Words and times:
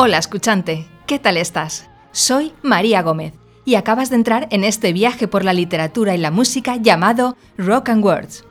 Hola 0.00 0.18
escuchante, 0.18 0.86
¿qué 1.08 1.18
tal 1.18 1.36
estás? 1.36 1.90
Soy 2.12 2.52
María 2.62 3.02
Gómez 3.02 3.34
y 3.64 3.74
acabas 3.74 4.10
de 4.10 4.14
entrar 4.14 4.46
en 4.52 4.62
este 4.62 4.92
viaje 4.92 5.26
por 5.26 5.44
la 5.44 5.52
literatura 5.52 6.14
y 6.14 6.18
la 6.18 6.30
música 6.30 6.76
llamado 6.76 7.36
Rock 7.56 7.88
and 7.88 8.04
Words. 8.04 8.44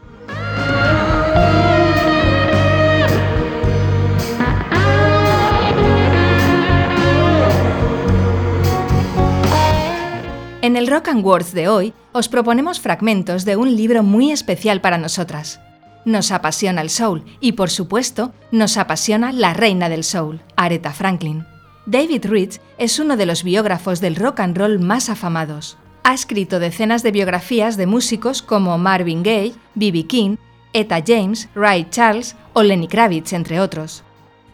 En 10.61 10.75
el 10.75 10.87
Rock 10.87 11.07
and 11.07 11.23
Words 11.25 11.53
de 11.53 11.69
hoy 11.69 11.93
os 12.11 12.27
proponemos 12.27 12.81
fragmentos 12.81 13.45
de 13.45 13.55
un 13.55 13.73
libro 13.73 14.03
muy 14.03 14.33
especial 14.33 14.81
para 14.81 14.97
nosotras, 14.97 15.61
nos 16.07 16.31
apasiona 16.31 16.81
el 16.81 16.89
soul 16.89 17.25
y, 17.41 17.51
por 17.51 17.69
supuesto, 17.69 18.33
nos 18.49 18.77
apasiona 18.77 19.33
la 19.33 19.53
reina 19.53 19.89
del 19.89 20.05
soul, 20.05 20.41
Aretha 20.55 20.93
Franklin. 20.93 21.45
David 21.85 22.25
Rich 22.25 22.61
es 22.77 22.97
uno 22.97 23.17
de 23.17 23.25
los 23.25 23.43
biógrafos 23.43 23.99
del 23.99 24.15
rock 24.15 24.39
and 24.39 24.57
roll 24.57 24.79
más 24.79 25.09
afamados. 25.09 25.77
Ha 26.03 26.13
escrito 26.13 26.59
decenas 26.59 27.03
de 27.03 27.11
biografías 27.11 27.75
de 27.75 27.87
músicos 27.87 28.41
como 28.41 28.77
Marvin 28.77 29.21
Gaye, 29.21 29.53
B.B. 29.75 30.07
King, 30.07 30.37
Etta 30.71 31.03
James, 31.05 31.49
Ray 31.53 31.87
Charles 31.89 32.37
o 32.53 32.63
Lenny 32.63 32.87
Kravitz, 32.87 33.33
entre 33.33 33.59
otros. 33.59 34.03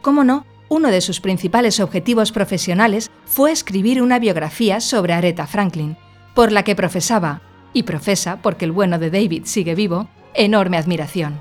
Como 0.02 0.24
no, 0.24 0.48
uno 0.70 0.90
de 0.90 1.02
sus 1.02 1.22
principales 1.22 1.80
objetivos 1.80 2.32
profesionales 2.32 3.12
fue 3.26 3.52
escribir 3.52 4.02
una 4.02 4.18
biografía 4.18 4.82
sobre 4.82 5.14
Aretha 5.14 5.46
Franklin, 5.46 5.98
por 6.34 6.52
la 6.52 6.64
que 6.64 6.76
profesaba, 6.76 7.42
y 7.74 7.84
profesa 7.84 8.40
porque 8.42 8.66
el 8.66 8.72
bueno 8.72 8.98
de 8.98 9.12
David 9.12 9.44
sigue 9.46 9.76
vivo, 9.76 10.08
enorme 10.34 10.78
admiración. 10.78 11.40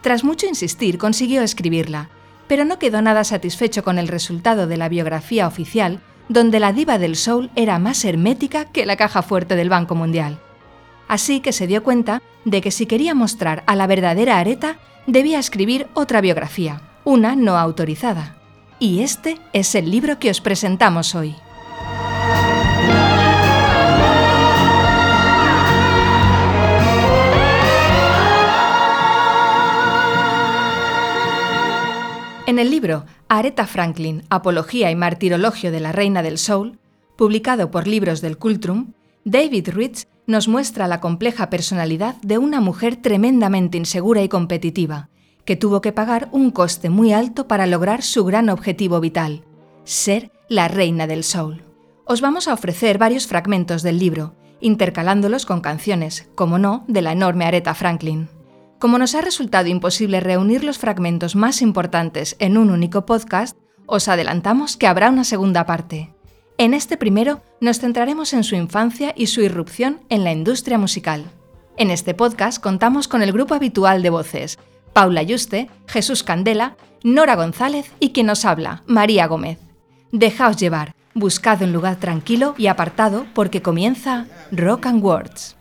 Tras 0.00 0.24
mucho 0.24 0.46
insistir 0.46 0.98
consiguió 0.98 1.42
escribirla, 1.42 2.08
pero 2.48 2.64
no 2.64 2.78
quedó 2.78 3.02
nada 3.02 3.24
satisfecho 3.24 3.84
con 3.84 3.98
el 3.98 4.08
resultado 4.08 4.66
de 4.66 4.76
la 4.76 4.88
biografía 4.88 5.46
oficial, 5.46 6.00
donde 6.28 6.60
la 6.60 6.72
diva 6.72 6.98
del 6.98 7.16
soul 7.16 7.50
era 7.54 7.78
más 7.78 8.04
hermética 8.04 8.64
que 8.64 8.86
la 8.86 8.96
caja 8.96 9.22
fuerte 9.22 9.56
del 9.56 9.68
Banco 9.68 9.94
Mundial. 9.94 10.38
Así 11.08 11.40
que 11.40 11.52
se 11.52 11.66
dio 11.66 11.82
cuenta 11.82 12.22
de 12.44 12.60
que 12.60 12.70
si 12.70 12.86
quería 12.86 13.14
mostrar 13.14 13.64
a 13.66 13.76
la 13.76 13.86
verdadera 13.86 14.38
Areta, 14.38 14.78
debía 15.06 15.38
escribir 15.38 15.88
otra 15.94 16.20
biografía, 16.20 16.82
una 17.04 17.36
no 17.36 17.56
autorizada. 17.56 18.36
Y 18.78 19.00
este 19.00 19.38
es 19.52 19.74
el 19.74 19.90
libro 19.90 20.18
que 20.18 20.30
os 20.30 20.40
presentamos 20.40 21.14
hoy. 21.14 21.34
El 32.60 32.70
libro 32.70 33.06
Aretha 33.28 33.66
Franklin, 33.66 34.22
Apología 34.28 34.90
y 34.90 34.94
Martirologio 34.94 35.72
de 35.72 35.80
la 35.80 35.92
Reina 35.92 36.22
del 36.22 36.36
Soul, 36.36 36.78
publicado 37.16 37.70
por 37.70 37.86
Libros 37.86 38.20
del 38.20 38.36
Cultrum, 38.36 38.92
David 39.24 39.70
Rich 39.70 40.06
nos 40.26 40.46
muestra 40.46 40.86
la 40.86 41.00
compleja 41.00 41.48
personalidad 41.48 42.16
de 42.16 42.36
una 42.36 42.60
mujer 42.60 42.96
tremendamente 42.96 43.78
insegura 43.78 44.22
y 44.22 44.28
competitiva, 44.28 45.08
que 45.46 45.56
tuvo 45.56 45.80
que 45.80 45.92
pagar 45.92 46.28
un 46.32 46.50
coste 46.50 46.90
muy 46.90 47.14
alto 47.14 47.48
para 47.48 47.66
lograr 47.66 48.02
su 48.02 48.24
gran 48.26 48.50
objetivo 48.50 49.00
vital, 49.00 49.42
ser 49.84 50.30
la 50.50 50.68
reina 50.68 51.06
del 51.06 51.24
soul. 51.24 51.64
Os 52.04 52.20
vamos 52.20 52.46
a 52.46 52.52
ofrecer 52.52 52.98
varios 52.98 53.26
fragmentos 53.26 53.82
del 53.82 53.98
libro, 53.98 54.34
intercalándolos 54.60 55.46
con 55.46 55.62
canciones, 55.62 56.28
como 56.34 56.58
no, 56.58 56.84
de 56.88 57.00
la 57.00 57.12
enorme 57.12 57.46
Aretha 57.46 57.72
Franklin. 57.72 58.28
Como 58.80 58.96
nos 58.96 59.14
ha 59.14 59.20
resultado 59.20 59.68
imposible 59.68 60.20
reunir 60.20 60.64
los 60.64 60.78
fragmentos 60.78 61.36
más 61.36 61.60
importantes 61.60 62.34
en 62.38 62.56
un 62.56 62.70
único 62.70 63.04
podcast, 63.04 63.54
os 63.84 64.08
adelantamos 64.08 64.78
que 64.78 64.86
habrá 64.86 65.10
una 65.10 65.24
segunda 65.24 65.66
parte. 65.66 66.14
En 66.56 66.72
este 66.72 66.96
primero 66.96 67.42
nos 67.60 67.78
centraremos 67.78 68.32
en 68.32 68.42
su 68.42 68.54
infancia 68.54 69.12
y 69.14 69.26
su 69.26 69.42
irrupción 69.42 70.00
en 70.08 70.24
la 70.24 70.32
industria 70.32 70.78
musical. 70.78 71.26
En 71.76 71.90
este 71.90 72.14
podcast 72.14 72.58
contamos 72.58 73.06
con 73.06 73.20
el 73.20 73.32
grupo 73.32 73.52
habitual 73.52 74.02
de 74.02 74.08
voces, 74.08 74.58
Paula 74.94 75.22
Yuste, 75.22 75.68
Jesús 75.86 76.22
Candela, 76.22 76.78
Nora 77.04 77.36
González 77.36 77.92
y 78.00 78.12
quien 78.12 78.28
nos 78.28 78.46
habla, 78.46 78.82
María 78.86 79.26
Gómez. 79.26 79.58
Dejaos 80.10 80.56
llevar, 80.56 80.94
buscad 81.12 81.60
un 81.60 81.74
lugar 81.74 81.96
tranquilo 81.96 82.54
y 82.56 82.68
apartado 82.68 83.26
porque 83.34 83.60
comienza 83.60 84.24
Rock 84.50 84.86
and 84.86 85.04
Words. 85.04 85.56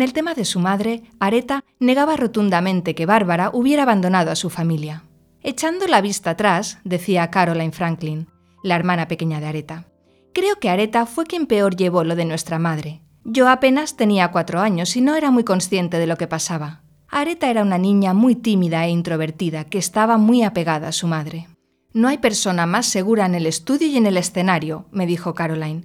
En 0.00 0.04
el 0.04 0.14
tema 0.14 0.32
de 0.32 0.46
su 0.46 0.60
madre, 0.60 1.02
Areta 1.18 1.62
negaba 1.78 2.16
rotundamente 2.16 2.94
que 2.94 3.04
Bárbara 3.04 3.50
hubiera 3.52 3.82
abandonado 3.82 4.30
a 4.30 4.34
su 4.34 4.48
familia. 4.48 5.04
Echando 5.42 5.86
la 5.86 6.00
vista 6.00 6.30
atrás, 6.30 6.78
decía 6.84 7.30
Caroline 7.30 7.72
Franklin, 7.72 8.26
la 8.62 8.76
hermana 8.76 9.08
pequeña 9.08 9.40
de 9.40 9.48
Areta, 9.48 9.84
creo 10.32 10.56
que 10.56 10.70
Areta 10.70 11.04
fue 11.04 11.26
quien 11.26 11.44
peor 11.44 11.76
llevó 11.76 12.02
lo 12.02 12.16
de 12.16 12.24
nuestra 12.24 12.58
madre. 12.58 13.02
Yo 13.24 13.50
apenas 13.50 13.98
tenía 13.98 14.30
cuatro 14.32 14.60
años 14.60 14.96
y 14.96 15.02
no 15.02 15.16
era 15.16 15.30
muy 15.30 15.44
consciente 15.44 15.98
de 15.98 16.06
lo 16.06 16.16
que 16.16 16.26
pasaba. 16.26 16.80
Areta 17.10 17.50
era 17.50 17.60
una 17.60 17.76
niña 17.76 18.14
muy 18.14 18.36
tímida 18.36 18.86
e 18.86 18.88
introvertida 18.88 19.64
que 19.64 19.76
estaba 19.76 20.16
muy 20.16 20.44
apegada 20.44 20.88
a 20.88 20.92
su 20.92 21.08
madre. 21.08 21.46
No 21.92 22.08
hay 22.08 22.16
persona 22.16 22.64
más 22.64 22.86
segura 22.86 23.26
en 23.26 23.34
el 23.34 23.44
estudio 23.44 23.86
y 23.86 23.98
en 23.98 24.06
el 24.06 24.16
escenario, 24.16 24.86
me 24.92 25.04
dijo 25.04 25.34
Caroline. 25.34 25.84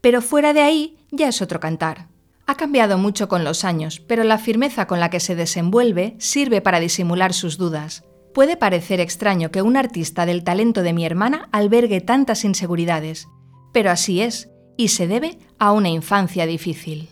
Pero 0.00 0.22
fuera 0.22 0.54
de 0.54 0.62
ahí 0.62 0.96
ya 1.10 1.28
es 1.28 1.42
otro 1.42 1.60
cantar. 1.60 2.08
Ha 2.50 2.56
cambiado 2.56 2.98
mucho 2.98 3.28
con 3.28 3.44
los 3.44 3.64
años, 3.64 4.00
pero 4.00 4.24
la 4.24 4.36
firmeza 4.36 4.88
con 4.88 4.98
la 4.98 5.08
que 5.08 5.20
se 5.20 5.36
desenvuelve 5.36 6.16
sirve 6.18 6.60
para 6.60 6.80
disimular 6.80 7.32
sus 7.32 7.58
dudas. 7.58 8.02
Puede 8.34 8.56
parecer 8.56 8.98
extraño 8.98 9.52
que 9.52 9.62
un 9.62 9.76
artista 9.76 10.26
del 10.26 10.42
talento 10.42 10.82
de 10.82 10.92
mi 10.92 11.06
hermana 11.06 11.48
albergue 11.52 12.00
tantas 12.00 12.44
inseguridades, 12.44 13.28
pero 13.72 13.92
así 13.92 14.20
es, 14.20 14.50
y 14.76 14.88
se 14.88 15.06
debe 15.06 15.38
a 15.60 15.70
una 15.70 15.90
infancia 15.90 16.44
difícil. 16.44 17.10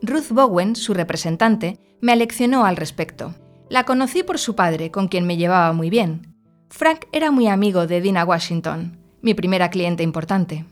Ruth 0.00 0.30
Bowen, 0.30 0.74
su 0.74 0.94
representante, 0.94 1.78
me 2.00 2.12
aleccionó 2.12 2.64
al 2.64 2.78
respecto. 2.78 3.34
La 3.70 3.84
conocí 3.84 4.22
por 4.22 4.38
su 4.38 4.54
padre, 4.54 4.90
con 4.90 5.08
quien 5.08 5.26
me 5.26 5.36
llevaba 5.36 5.72
muy 5.72 5.88
bien. 5.88 6.34
Frank 6.68 7.06
era 7.12 7.30
muy 7.30 7.48
amigo 7.48 7.86
de 7.86 8.00
Dina 8.02 8.24
Washington, 8.24 8.98
mi 9.22 9.32
primera 9.32 9.70
cliente 9.70 10.02
importante. 10.02 10.66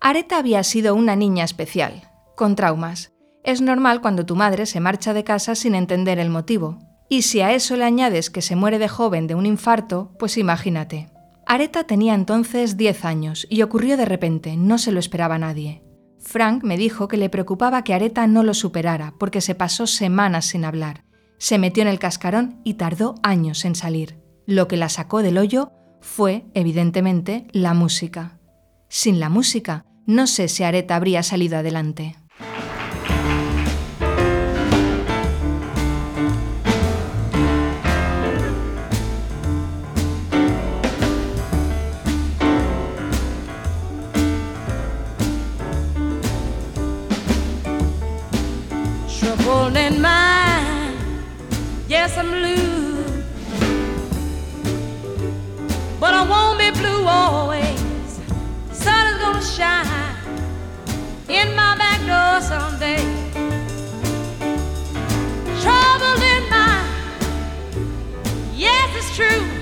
Areta 0.00 0.36
había 0.36 0.62
sido 0.62 0.94
una 0.94 1.16
niña 1.16 1.44
especial, 1.44 2.10
con 2.36 2.54
traumas. 2.54 3.12
Es 3.44 3.62
normal 3.62 4.02
cuando 4.02 4.26
tu 4.26 4.36
madre 4.36 4.66
se 4.66 4.78
marcha 4.78 5.14
de 5.14 5.24
casa 5.24 5.54
sin 5.54 5.74
entender 5.74 6.18
el 6.18 6.28
motivo. 6.28 6.78
Y 7.08 7.22
si 7.22 7.40
a 7.40 7.54
eso 7.54 7.76
le 7.76 7.84
añades 7.84 8.28
que 8.28 8.42
se 8.42 8.56
muere 8.56 8.78
de 8.78 8.88
joven 8.88 9.26
de 9.26 9.34
un 9.34 9.46
infarto, 9.46 10.12
pues 10.18 10.36
imagínate. 10.36 11.08
Areta 11.46 11.84
tenía 11.84 12.14
entonces 12.14 12.76
10 12.76 13.06
años 13.06 13.46
y 13.48 13.62
ocurrió 13.62 13.96
de 13.96 14.04
repente, 14.04 14.56
no 14.56 14.76
se 14.76 14.92
lo 14.92 15.00
esperaba 15.00 15.38
nadie. 15.38 15.82
Frank 16.18 16.62
me 16.62 16.76
dijo 16.76 17.08
que 17.08 17.16
le 17.16 17.30
preocupaba 17.30 17.82
que 17.84 17.94
Areta 17.94 18.26
no 18.26 18.42
lo 18.42 18.52
superara 18.52 19.14
porque 19.18 19.40
se 19.40 19.54
pasó 19.54 19.86
semanas 19.86 20.44
sin 20.44 20.66
hablar 20.66 21.07
se 21.38 21.58
metió 21.58 21.82
en 21.82 21.88
el 21.88 21.98
cascarón 21.98 22.60
y 22.64 22.74
tardó 22.74 23.14
años 23.22 23.64
en 23.64 23.74
salir. 23.74 24.18
Lo 24.46 24.68
que 24.68 24.76
la 24.76 24.88
sacó 24.88 25.22
del 25.22 25.38
hoyo 25.38 25.72
fue, 26.00 26.46
evidentemente, 26.54 27.46
la 27.52 27.74
música. 27.74 28.38
Sin 28.88 29.20
la 29.20 29.28
música, 29.28 29.84
no 30.06 30.26
sé 30.26 30.48
si 30.48 30.64
Areta 30.64 30.96
habría 30.96 31.22
salido 31.22 31.58
adelante. 31.58 32.16
yes, 52.08 52.18
I'm 52.18 52.30
blue. 52.30 53.22
But 56.00 56.14
I 56.14 56.22
won't 56.28 56.58
be 56.58 56.70
blue 56.80 57.06
always. 57.06 58.20
Sun 58.72 59.06
is 59.12 59.18
gonna 59.18 59.42
shine 59.42 60.16
in 61.28 61.54
my 61.54 61.76
back 61.76 62.00
door 62.06 62.40
someday. 62.40 63.02
Trouble 65.62 66.22
in 66.34 66.48
my, 66.48 66.82
yes, 68.54 68.88
it's 68.96 69.16
true. 69.16 69.57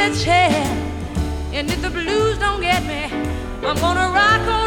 Easy 0.00 0.24
chair. 0.24 0.50
And 1.52 1.70
if 1.70 1.82
the 1.82 1.90
blues 1.90 2.38
don't 2.38 2.60
get 2.60 2.82
me, 2.84 3.04
I'm 3.66 3.76
gonna 3.76 4.08
rock 4.12 4.46
on 4.48 4.59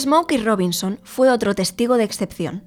Smokey 0.00 0.38
Robinson 0.38 0.98
fue 1.02 1.28
otro 1.28 1.54
testigo 1.54 1.98
de 1.98 2.04
excepción. 2.04 2.64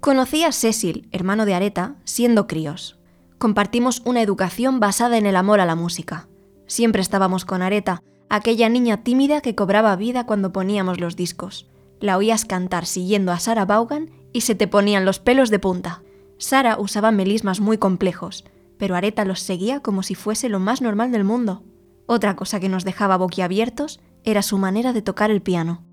Conocí 0.00 0.44
a 0.44 0.52
Cecil, 0.52 1.08
hermano 1.10 1.46
de 1.46 1.54
Areta, 1.54 1.96
siendo 2.04 2.46
críos. 2.46 2.98
Compartimos 3.38 4.02
una 4.04 4.20
educación 4.20 4.78
basada 4.78 5.16
en 5.16 5.24
el 5.24 5.36
amor 5.36 5.60
a 5.60 5.64
la 5.64 5.74
música. 5.74 6.28
Siempre 6.66 7.00
estábamos 7.00 7.46
con 7.46 7.62
Areta, 7.62 8.02
aquella 8.28 8.68
niña 8.68 9.02
tímida 9.02 9.40
que 9.40 9.54
cobraba 9.54 9.96
vida 9.96 10.26
cuando 10.26 10.52
poníamos 10.52 11.00
los 11.00 11.16
discos. 11.16 11.66
La 11.98 12.18
oías 12.18 12.44
cantar 12.44 12.84
siguiendo 12.84 13.32
a 13.32 13.38
Sarah 13.38 13.64
Vaughan 13.64 14.10
y 14.34 14.42
se 14.42 14.54
te 14.54 14.68
ponían 14.68 15.06
los 15.06 15.18
pelos 15.18 15.48
de 15.48 15.58
punta. 15.58 16.02
Sara 16.36 16.78
usaba 16.78 17.10
melismas 17.10 17.58
muy 17.58 17.78
complejos, 17.78 18.44
pero 18.76 18.96
Areta 18.96 19.24
los 19.24 19.40
seguía 19.40 19.80
como 19.80 20.02
si 20.02 20.14
fuese 20.14 20.50
lo 20.50 20.60
más 20.60 20.82
normal 20.82 21.10
del 21.10 21.24
mundo. 21.24 21.62
Otra 22.04 22.36
cosa 22.36 22.60
que 22.60 22.68
nos 22.68 22.84
dejaba 22.84 23.16
boquiabiertos 23.16 23.98
era 24.24 24.42
su 24.42 24.58
manera 24.58 24.92
de 24.92 25.00
tocar 25.00 25.30
el 25.30 25.40
piano. 25.40 25.85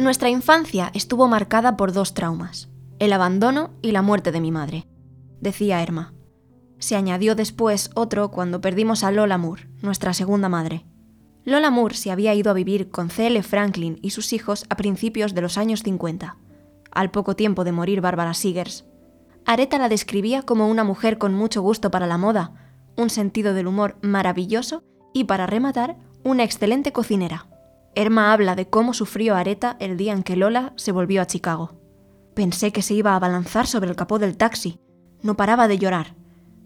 Nuestra 0.00 0.30
infancia 0.30 0.90
estuvo 0.94 1.28
marcada 1.28 1.76
por 1.76 1.92
dos 1.92 2.14
traumas, 2.14 2.70
el 3.00 3.12
abandono 3.12 3.74
y 3.82 3.92
la 3.92 4.00
muerte 4.00 4.32
de 4.32 4.40
mi 4.40 4.50
madre, 4.50 4.86
decía 5.42 5.82
Erma. 5.82 6.14
Se 6.78 6.96
añadió 6.96 7.34
después 7.34 7.90
otro 7.94 8.30
cuando 8.30 8.62
perdimos 8.62 9.04
a 9.04 9.10
Lola 9.10 9.36
Moore, 9.36 9.68
nuestra 9.82 10.14
segunda 10.14 10.48
madre. 10.48 10.86
Lola 11.44 11.70
Moore 11.70 11.96
se 11.96 12.10
había 12.10 12.34
ido 12.34 12.50
a 12.50 12.54
vivir 12.54 12.88
con 12.88 13.10
C.L. 13.10 13.42
Franklin 13.42 13.98
y 14.00 14.08
sus 14.08 14.32
hijos 14.32 14.64
a 14.70 14.76
principios 14.76 15.34
de 15.34 15.42
los 15.42 15.58
años 15.58 15.82
50, 15.82 16.38
al 16.90 17.10
poco 17.10 17.36
tiempo 17.36 17.64
de 17.64 17.72
morir 17.72 18.00
Bárbara 18.00 18.32
Seegers. 18.32 18.86
Areta 19.44 19.76
la 19.76 19.90
describía 19.90 20.40
como 20.44 20.70
una 20.70 20.82
mujer 20.82 21.18
con 21.18 21.34
mucho 21.34 21.60
gusto 21.60 21.90
para 21.90 22.06
la 22.06 22.16
moda, 22.16 22.54
un 22.96 23.10
sentido 23.10 23.52
del 23.52 23.66
humor 23.66 23.98
maravilloso 24.00 24.82
y, 25.12 25.24
para 25.24 25.46
rematar, 25.46 25.98
una 26.24 26.42
excelente 26.42 26.90
cocinera. 26.90 27.50
Erma 27.94 28.32
habla 28.32 28.54
de 28.54 28.68
cómo 28.68 28.94
sufrió 28.94 29.34
Areta 29.34 29.76
el 29.80 29.96
día 29.96 30.12
en 30.12 30.22
que 30.22 30.36
Lola 30.36 30.72
se 30.76 30.92
volvió 30.92 31.20
a 31.20 31.26
Chicago. 31.26 31.80
Pensé 32.34 32.72
que 32.72 32.82
se 32.82 32.94
iba 32.94 33.12
a 33.12 33.16
abalanzar 33.16 33.66
sobre 33.66 33.90
el 33.90 33.96
capó 33.96 34.18
del 34.18 34.36
taxi. 34.36 34.78
No 35.22 35.36
paraba 35.36 35.66
de 35.66 35.78
llorar. 35.78 36.14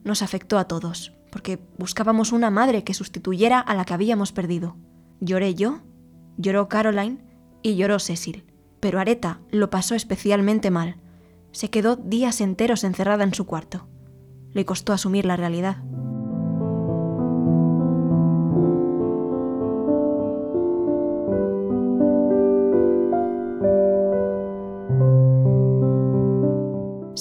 Nos 0.04 0.21
afectó 0.21 0.59
a 0.59 0.69
todos, 0.69 1.12
porque 1.33 1.59
buscábamos 1.78 2.33
una 2.33 2.50
madre 2.50 2.85
que 2.85 2.95
sustituyera 2.95 3.59
a 3.59 3.75
la 3.75 3.85
que 3.85 3.95
habíamos 3.95 4.33
perdido. 4.33 4.76
Lloré 5.21 5.54
yo, 5.54 5.81
lloró 6.37 6.69
Caroline 6.69 7.25
y 7.62 7.76
lloró 7.76 7.99
Cecil. 7.99 8.45
Pero 8.81 9.00
Areta 9.00 9.40
lo 9.50 9.71
pasó 9.71 9.95
especialmente 9.95 10.71
mal. 10.71 11.00
Se 11.52 11.71
quedó 11.71 11.97
días 11.97 12.43
enteros 12.43 12.85
encerrada 12.85 13.25
en 13.25 13.33
su 13.33 13.47
cuarto. 13.47 13.88
Le 14.52 14.66
costó 14.66 14.93
asumir 14.93 15.25
la 15.25 15.37
realidad. 15.37 15.78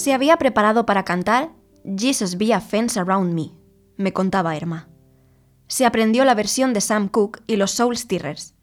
Se 0.03 0.11
había 0.11 0.35
preparado 0.35 0.85
para 0.85 1.05
cantar 1.05 1.53
Jesus 1.85 2.37
Be 2.37 2.53
a 2.53 2.59
Fence 2.59 2.99
Around 2.99 3.33
Me, 3.33 3.53
me 3.95 4.11
contaba 4.11 4.53
Erma. 4.57 4.89
Se 5.67 5.85
aprendió 5.85 6.25
la 6.25 6.35
versión 6.35 6.73
de 6.73 6.81
Sam 6.81 7.07
Cooke 7.07 7.41
y 7.47 7.55
los 7.55 7.71
Soul 7.71 7.95
Stirrers. 7.95 8.53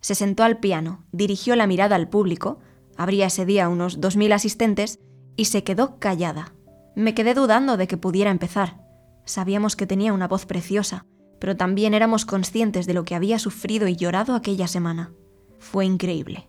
Se 0.00 0.14
sentó 0.14 0.44
al 0.44 0.60
piano, 0.60 1.04
dirigió 1.10 1.56
la 1.56 1.66
mirada 1.66 1.96
al 1.96 2.08
público, 2.08 2.60
habría 2.96 3.26
ese 3.26 3.44
día 3.44 3.68
unos 3.68 4.00
2.000 4.00 4.34
asistentes, 4.34 5.00
y 5.34 5.46
se 5.46 5.64
quedó 5.64 5.98
callada. 5.98 6.54
Me 6.94 7.12
quedé 7.12 7.34
dudando 7.34 7.76
de 7.76 7.88
que 7.88 7.96
pudiera 7.96 8.30
empezar. 8.30 8.80
Sabíamos 9.24 9.74
que 9.74 9.88
tenía 9.88 10.12
una 10.12 10.28
voz 10.28 10.46
preciosa, 10.46 11.06
pero 11.40 11.56
también 11.56 11.94
éramos 11.94 12.24
conscientes 12.24 12.86
de 12.86 12.94
lo 12.94 13.04
que 13.04 13.16
había 13.16 13.40
sufrido 13.40 13.88
y 13.88 13.96
llorado 13.96 14.36
aquella 14.36 14.68
semana. 14.68 15.12
Fue 15.58 15.86
increíble. 15.86 16.48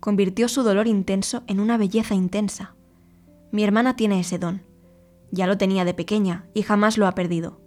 Convirtió 0.00 0.48
su 0.48 0.64
dolor 0.64 0.88
intenso 0.88 1.44
en 1.46 1.60
una 1.60 1.76
belleza 1.76 2.16
intensa. 2.16 2.75
Mi 3.52 3.64
hermana 3.64 3.96
tiene 3.96 4.20
ese 4.20 4.38
don. 4.38 4.62
Ya 5.30 5.46
lo 5.46 5.58
tenía 5.58 5.84
de 5.84 5.94
pequeña 5.94 6.46
y 6.54 6.62
jamás 6.62 6.98
lo 6.98 7.06
ha 7.06 7.12
perdido. 7.12 7.60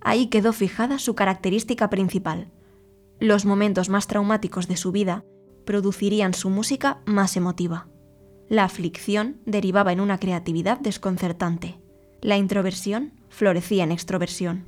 Ahí 0.00 0.26
quedó 0.26 0.52
fijada 0.52 0.98
su 0.98 1.14
característica 1.14 1.90
principal. 1.90 2.50
Los 3.18 3.44
momentos 3.44 3.88
más 3.88 4.06
traumáticos 4.06 4.66
de 4.66 4.76
su 4.76 4.92
vida 4.92 5.24
producirían 5.66 6.34
su 6.34 6.50
música 6.50 7.00
más 7.04 7.36
emotiva. 7.36 7.88
La 8.48 8.64
aflicción 8.64 9.40
derivaba 9.44 9.92
en 9.92 10.00
una 10.00 10.18
creatividad 10.18 10.80
desconcertante. 10.80 11.80
La 12.22 12.36
introversión 12.36 13.12
florecía 13.28 13.84
en 13.84 13.92
extroversión. 13.92 14.66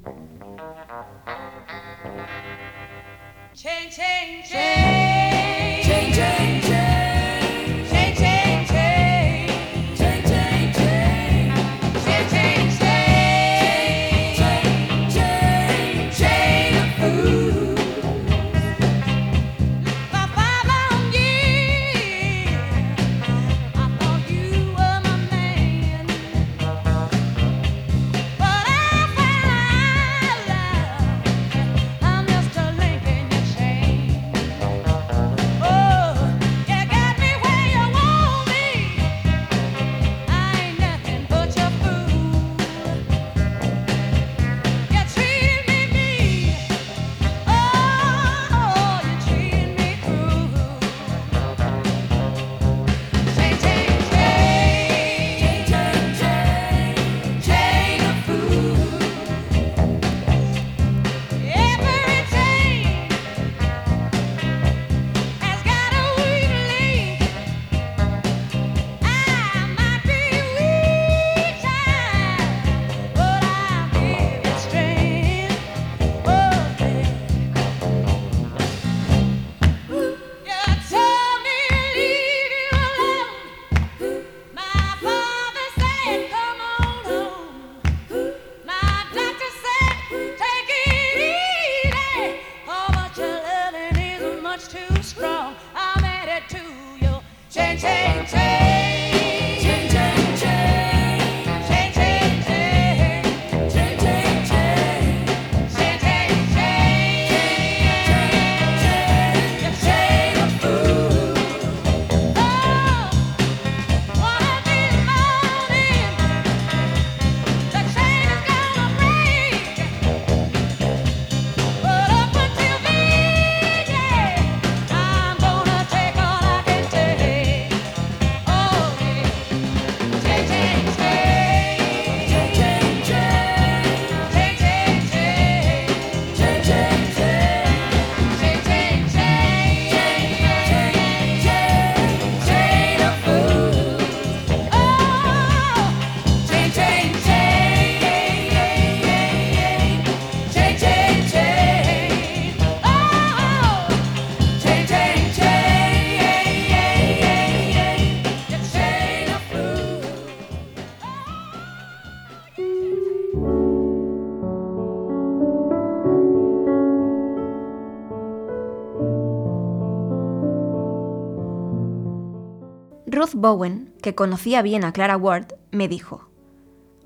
Bowen, 173.42 173.92
que 174.00 174.14
conocía 174.14 174.62
bien 174.62 174.84
a 174.84 174.92
Clara 174.92 175.16
Ward, 175.16 175.54
me 175.72 175.88
dijo, 175.88 176.30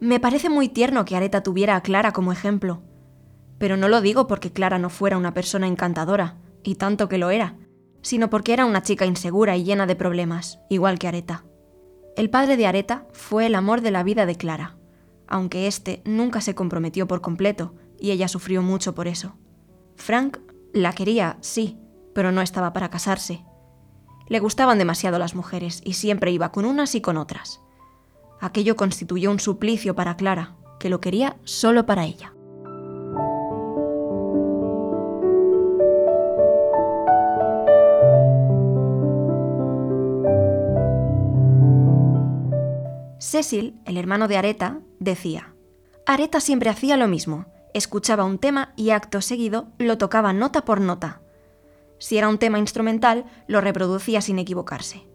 Me 0.01 0.21
parece 0.21 0.51
muy 0.51 0.69
tierno 0.69 1.07
que 1.07 1.17
Areta 1.17 1.43
tuviera 1.43 1.77
a 1.77 1.81
Clara 1.81 2.13
como 2.13 2.31
ejemplo, 2.31 2.83
pero 3.57 3.79
no 3.79 3.89
lo 3.89 4.03
digo 4.03 4.27
porque 4.27 4.53
Clara 4.53 4.79
no 4.79 4.91
fuera 4.91 5.17
una 5.17 5.33
persona 5.33 5.67
encantadora, 5.67 6.37
y 6.63 6.75
tanto 6.75 7.09
que 7.09 7.17
lo 7.17 7.31
era, 7.31 7.57
sino 8.03 8.29
porque 8.29 8.53
era 8.53 8.67
una 8.67 8.83
chica 8.83 9.07
insegura 9.07 9.57
y 9.57 9.65
llena 9.65 9.87
de 9.87 9.97
problemas, 9.97 10.59
igual 10.69 10.99
que 10.99 11.09
Areta. 11.09 11.47
El 12.19 12.29
padre 12.29 12.59
de 12.59 12.67
Areta 12.67 13.07
fue 13.15 13.47
el 13.47 13.55
amor 13.55 13.81
de 13.81 13.93
la 13.93 14.03
vida 14.03 14.27
de 14.27 14.37
Clara, 14.37 14.77
aunque 15.27 15.67
éste 15.67 16.03
nunca 16.05 16.43
se 16.43 16.55
comprometió 16.55 17.09
por 17.09 17.23
completo 17.23 17.75
y 17.99 18.11
ella 18.11 18.29
sufrió 18.29 18.61
mucho 18.61 18.95
por 18.95 19.09
eso. 19.09 19.39
Frank 19.95 20.37
la 20.75 20.93
quería, 20.93 21.39
sí, 21.41 21.79
pero 22.15 22.31
no 22.31 22.43
estaba 22.43 22.75
para 22.75 22.91
casarse. 22.91 23.46
Le 24.29 24.41
gustaban 24.41 24.79
demasiado 24.79 25.19
las 25.19 25.35
mujeres 25.35 25.81
y 25.85 25.95
siempre 25.95 26.33
iba 26.33 26.51
con 26.51 26.65
unas 26.65 26.95
y 26.95 27.01
con 27.01 27.17
otras. 27.17 27.61
Aquello 28.41 28.77
constituyó 28.77 29.31
un 29.31 29.41
suplicio 29.41 29.95
para 29.95 30.17
Clara, 30.17 30.57
que 30.79 30.91
lo 30.91 31.01
quería 31.01 31.37
solo 31.45 31.87
para 31.87 32.05
ella. 32.05 32.33
Cecil, 43.19 43.81
el 43.85 43.97
hermano 43.97 44.29
de 44.29 44.37
Areta, 44.37 44.81
decía, 45.01 45.55
Areta 46.07 46.41
siempre 46.41 46.71
hacía 46.71 46.97
lo 46.97 47.09
mismo, 47.09 47.47
escuchaba 47.75 48.25
un 48.25 48.39
tema 48.39 48.73
y 48.77 48.91
acto 48.91 49.21
seguido 49.21 49.69
lo 49.79 49.99
tocaba 49.99 50.33
nota 50.33 50.65
por 50.65 50.81
nota. 50.81 51.21
Si 51.99 52.19
era 52.19 52.29
un 52.29 52.39
tema 52.39 52.59
instrumental, 52.59 53.25
lo 53.47 53.61
reproducía 53.61 54.21
sin 54.21 54.39
equivocarse. 54.39 55.07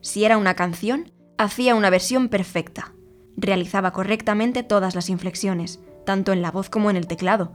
Si 0.00 0.24
era 0.24 0.36
una 0.36 0.54
canción, 0.54 1.12
hacía 1.36 1.74
una 1.74 1.90
versión 1.90 2.28
perfecta. 2.28 2.94
Realizaba 3.36 3.92
correctamente 3.92 4.62
todas 4.62 4.94
las 4.94 5.10
inflexiones, 5.10 5.80
tanto 6.04 6.32
en 6.32 6.42
la 6.42 6.50
voz 6.50 6.70
como 6.70 6.90
en 6.90 6.96
el 6.96 7.06
teclado. 7.06 7.52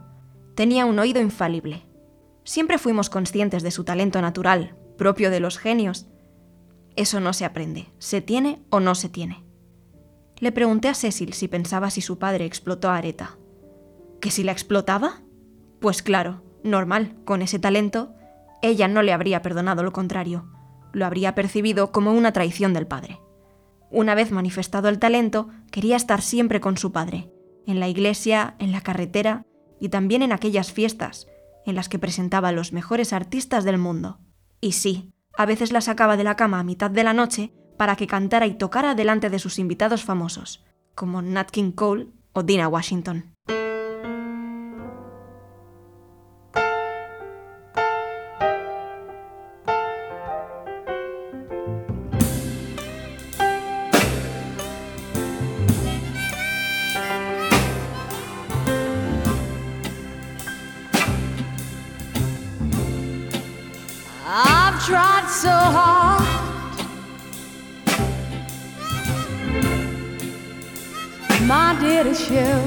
Tenía 0.56 0.86
un 0.86 1.00
oído 1.00 1.22
infalible. 1.22 1.84
Siempre 2.44 2.78
fuimos 2.78 3.10
conscientes 3.10 3.64
de 3.64 3.72
su 3.72 3.84
talento 3.84 4.22
natural, 4.22 4.76
propio 4.98 5.32
de 5.32 5.40
los 5.40 5.58
genios. 5.58 6.08
Eso 6.96 7.20
no 7.20 7.34
se 7.34 7.46
aprende, 7.46 7.88
se 7.98 8.22
tiene 8.22 8.62
o 8.70 8.80
no 8.80 8.96
se 8.96 9.10
tiene. 9.10 9.44
Le 10.38 10.52
pregunté 10.52 10.90
a 10.90 10.94
Cecil 10.94 11.34
si 11.34 11.48
pensaba 11.48 11.90
si 11.90 12.02
su 12.02 12.20
padre 12.20 12.46
explotó 12.46 12.90
a 12.90 12.98
Areta. 12.98 13.38
¿Que 14.20 14.30
si 14.30 14.44
la 14.44 14.52
explotaba? 14.52 15.22
Pues 15.80 16.02
claro, 16.02 16.44
normal, 16.64 17.16
con 17.26 17.42
ese 17.42 17.60
talento, 17.60 18.14
ella 18.64 18.88
no 18.88 19.04
le 19.04 19.14
habría 19.14 19.42
perdonado 19.44 19.84
lo 19.84 19.92
contrario, 19.92 20.50
lo 20.94 21.06
habría 21.06 21.36
percibido 21.36 21.92
como 21.92 22.14
una 22.14 22.32
traición 22.32 22.74
del 22.74 22.88
padre. 22.88 23.20
Una 23.92 24.16
vez 24.16 24.32
manifestado 24.32 24.90
el 24.90 24.98
talento, 24.98 25.50
quería 25.70 25.96
estar 25.96 26.22
siempre 26.22 26.60
con 26.60 26.78
su 26.78 26.92
padre, 26.92 27.30
en 27.68 27.80
la 27.80 27.90
iglesia, 27.90 28.56
en 28.58 28.72
la 28.72 28.82
carretera 28.82 29.46
y 29.80 29.90
también 29.90 30.24
en 30.24 30.32
aquellas 30.32 30.72
fiestas 30.72 31.28
en 31.66 31.76
las 31.76 31.90
que 31.90 32.00
presentaba 32.00 32.50
a 32.50 32.52
los 32.52 32.74
mejores 32.74 33.14
artistas 33.14 33.64
del 33.64 33.78
mundo. 33.78 34.20
Y 34.60 34.74
sí, 34.74 35.14
a 35.38 35.46
veces 35.46 35.72
la 35.72 35.82
sacaba 35.82 36.18
de 36.18 36.24
la 36.24 36.36
cama 36.36 36.60
a 36.60 36.64
mitad 36.64 36.92
de 36.92 37.04
la 37.04 37.14
noche 37.14 37.54
para 37.78 37.96
que 37.96 38.08
cantara 38.08 38.48
y 38.48 38.56
tocara 38.56 38.96
delante 38.96 39.30
de 39.30 39.40
sus 39.40 39.60
invitados 39.60 40.04
famosos, 40.04 40.64
como 40.96 41.22
Nat 41.22 41.52
King 41.52 41.72
Cole 41.72 42.08
o 42.34 42.44
Dina 42.44 42.68
Washington. 42.68 43.33
Dear. 72.34 72.62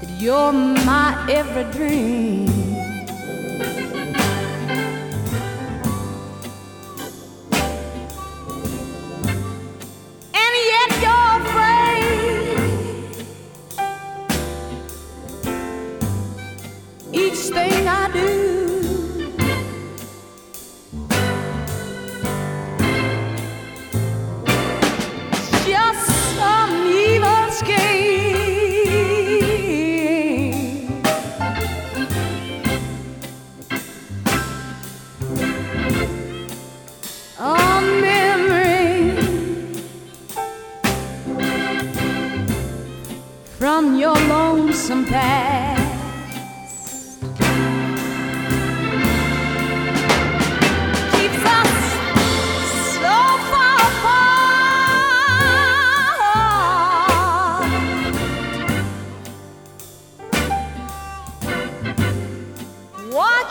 That 0.00 0.10
you're 0.20 0.52
my 0.52 1.26
every 1.28 1.64
dream. 1.72 2.57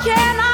can 0.07 0.46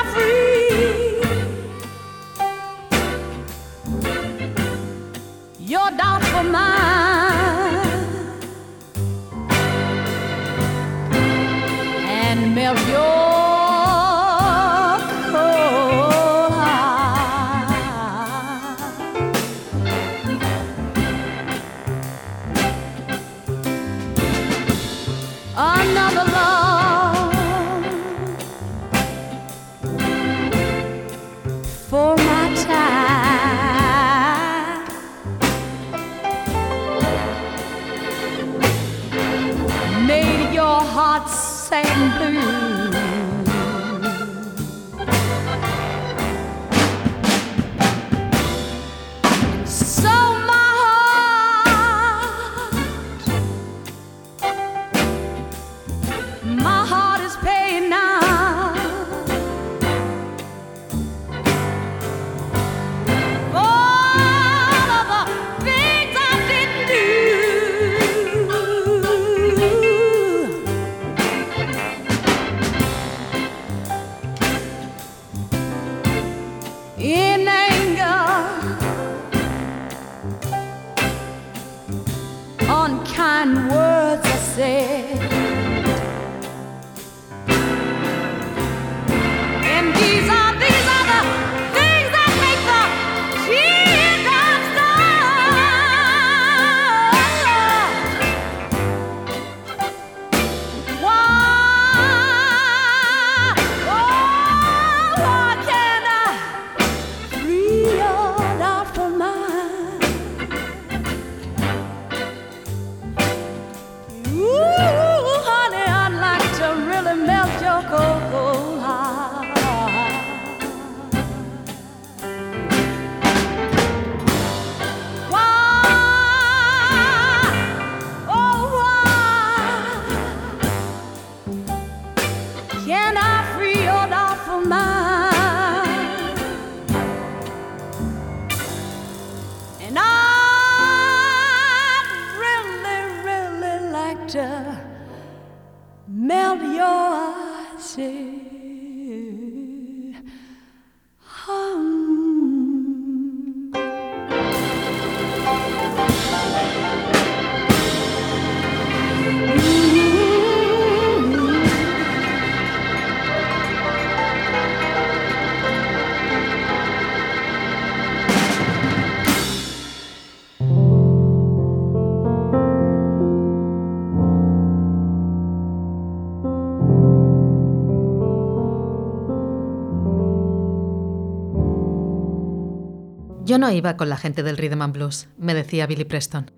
no 183.64 183.72
iba 183.72 183.96
con 183.96 184.10
la 184.10 184.18
gente 184.18 184.44
del 184.44 184.58
Rhythm 184.58 184.82
and 184.82 184.94
Blues, 184.94 185.30
me 185.38 185.54
decía 185.54 185.88
Billy 185.88 186.04
Preston. 186.04 186.52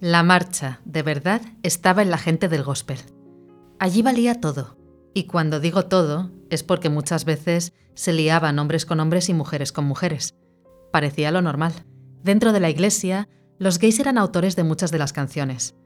La 0.00 0.24
marcha, 0.24 0.80
de 0.84 1.04
verdad, 1.04 1.40
estaba 1.62 2.02
en 2.02 2.10
la 2.10 2.18
gente 2.18 2.48
del 2.48 2.64
gospel. 2.64 2.98
Allí 3.78 4.02
valía 4.02 4.40
todo. 4.40 4.76
Y 5.14 5.28
cuando 5.28 5.60
digo 5.60 5.86
todo, 5.86 6.32
es 6.50 6.64
porque 6.64 6.88
muchas 6.88 7.24
veces 7.24 7.72
se 7.94 8.12
liaban 8.12 8.58
hombres 8.58 8.84
con 8.84 8.98
hombres 8.98 9.28
y 9.28 9.32
mujeres 9.32 9.70
con 9.70 9.84
mujeres. 9.84 10.34
Parecía 10.90 11.30
lo 11.30 11.40
normal. 11.40 11.72
Dentro 12.24 12.52
de 12.52 12.58
la 12.58 12.68
iglesia, 12.68 13.28
los 13.60 13.78
gays 13.78 14.00
eran 14.00 14.18
autores 14.18 14.56
de 14.56 14.64
muchas 14.64 14.90
de 14.90 14.98
las 14.98 15.12
canciones. 15.12 15.76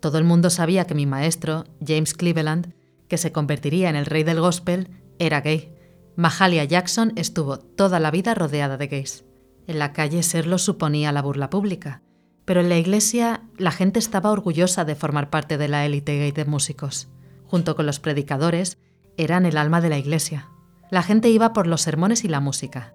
Todo 0.00 0.18
el 0.18 0.24
mundo 0.24 0.50
sabía 0.50 0.84
que 0.84 0.94
mi 0.94 1.06
maestro, 1.06 1.64
James 1.82 2.12
Cleveland, 2.12 2.74
que 3.08 3.16
se 3.16 3.32
convertiría 3.32 3.88
en 3.88 3.96
el 3.96 4.04
rey 4.04 4.22
del 4.22 4.40
gospel, 4.40 4.90
era 5.18 5.40
gay. 5.40 5.74
Mahalia 6.16 6.64
Jackson 6.64 7.14
estuvo 7.16 7.58
toda 7.58 7.98
la 8.00 8.10
vida 8.10 8.34
rodeada 8.34 8.76
de 8.76 8.86
gays. 8.86 9.24
En 9.66 9.78
la 9.78 9.92
calle 9.92 10.22
serlo 10.22 10.58
suponía 10.58 11.12
la 11.12 11.22
burla 11.22 11.50
pública, 11.50 12.02
pero 12.44 12.60
en 12.60 12.68
la 12.68 12.78
iglesia 12.78 13.42
la 13.56 13.70
gente 13.70 13.98
estaba 13.98 14.30
orgullosa 14.30 14.84
de 14.84 14.94
formar 14.94 15.30
parte 15.30 15.58
de 15.58 15.68
la 15.68 15.86
élite 15.86 16.18
gay 16.18 16.32
de 16.32 16.44
músicos. 16.44 17.08
Junto 17.46 17.76
con 17.76 17.86
los 17.86 18.00
predicadores, 18.00 18.78
eran 19.16 19.46
el 19.46 19.56
alma 19.56 19.80
de 19.80 19.90
la 19.90 19.98
iglesia. 19.98 20.48
La 20.90 21.02
gente 21.02 21.28
iba 21.28 21.52
por 21.52 21.66
los 21.66 21.82
sermones 21.82 22.24
y 22.24 22.28
la 22.28 22.40
música. 22.40 22.94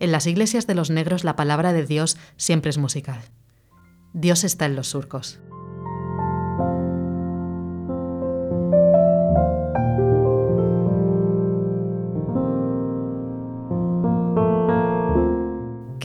En 0.00 0.12
las 0.12 0.26
iglesias 0.26 0.66
de 0.66 0.74
los 0.74 0.90
negros 0.90 1.24
la 1.24 1.36
palabra 1.36 1.72
de 1.72 1.86
Dios 1.86 2.18
siempre 2.36 2.70
es 2.70 2.78
musical. 2.78 3.20
Dios 4.12 4.44
está 4.44 4.66
en 4.66 4.76
los 4.76 4.88
surcos. 4.88 5.40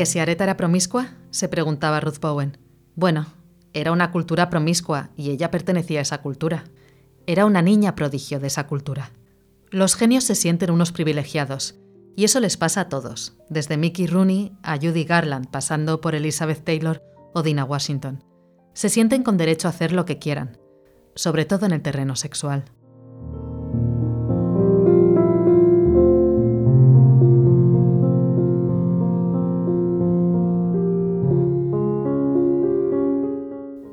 Si 0.08 0.20
Areta 0.20 0.44
era 0.46 0.58
promiscua? 0.58 1.10
se 1.30 1.48
preguntaba 1.48 2.00
Ruth 2.00 2.20
Bowen. 2.20 2.58
Bueno, 2.96 3.28
era 3.74 3.92
una 3.92 4.12
cultura 4.12 4.50
promiscua 4.50 5.12
y 5.16 5.30
ella 5.30 5.52
pertenecía 5.52 6.00
a 6.00 6.02
esa 6.02 6.22
cultura. 6.24 6.64
Era 7.28 7.46
una 7.46 7.62
niña 7.62 7.94
prodigio 7.94 8.40
de 8.40 8.48
esa 8.48 8.66
cultura. 8.66 9.12
Los 9.70 9.96
genios 9.96 10.24
se 10.24 10.34
sienten 10.34 10.72
unos 10.72 10.92
privilegiados, 10.92 11.76
y 12.16 12.24
eso 12.24 12.40
les 12.40 12.58
pasa 12.58 12.82
a 12.82 12.90
todos, 12.90 13.38
desde 13.50 13.78
Mickey 13.78 14.08
Rooney 14.08 14.58
a 14.64 14.78
Judy 14.78 15.04
Garland, 15.04 15.50
pasando 15.52 16.02
por 16.02 16.16
Elizabeth 16.16 16.64
Taylor 16.64 17.04
o 17.34 17.44
Dina 17.44 17.64
Washington. 17.64 18.24
Se 18.74 18.90
sienten 18.90 19.22
con 19.22 19.38
derecho 19.38 19.68
a 19.68 19.72
hacer 19.72 19.92
lo 19.92 20.06
que 20.06 20.18
quieran, 20.18 20.58
sobre 21.16 21.46
todo 21.46 21.68
en 21.68 21.74
el 21.74 21.82
terreno 21.82 22.16
sexual. 22.16 22.66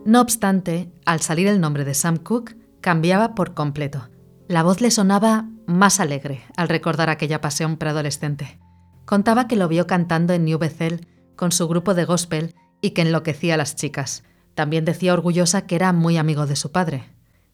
No 0.05 0.21
obstante, 0.21 0.93
al 1.07 1.21
salir 1.21 1.47
el 1.47 1.61
nombre 1.61 1.85
de 1.85 1.95
Sam 1.95 2.19
Cooke, 2.19 2.57
cambiaba 2.83 3.35
por 3.35 3.55
completo. 3.55 4.09
La 4.49 4.63
voz 4.63 4.83
le 4.83 4.91
sonaba 4.91 5.49
más 5.67 5.99
alegre 5.99 6.43
al 6.57 6.69
recordar 6.69 7.09
aquella 7.09 7.41
pasión 7.41 7.79
preadolescente. 7.79 8.59
Contaba 9.07 9.49
que 9.49 9.57
lo 9.57 9.67
vio 9.67 9.87
cantando 9.87 10.35
en 10.35 10.45
New 10.45 10.59
Bethel 10.59 11.07
con 11.37 11.53
su 11.53 11.67
grupo 11.69 11.95
de 11.95 12.05
gospel 12.05 12.55
y 12.83 12.91
que 12.91 13.01
enloquecía 13.01 13.55
a 13.55 13.57
las 13.57 13.77
chicas. 13.77 14.25
También 14.55 14.85
decía 14.85 15.15
orgullosa 15.15 15.67
que 15.67 15.77
era 15.77 15.93
muy 15.95 16.19
amigo 16.19 16.47
de 16.47 16.57
su 16.57 16.71
padre. 16.71 17.05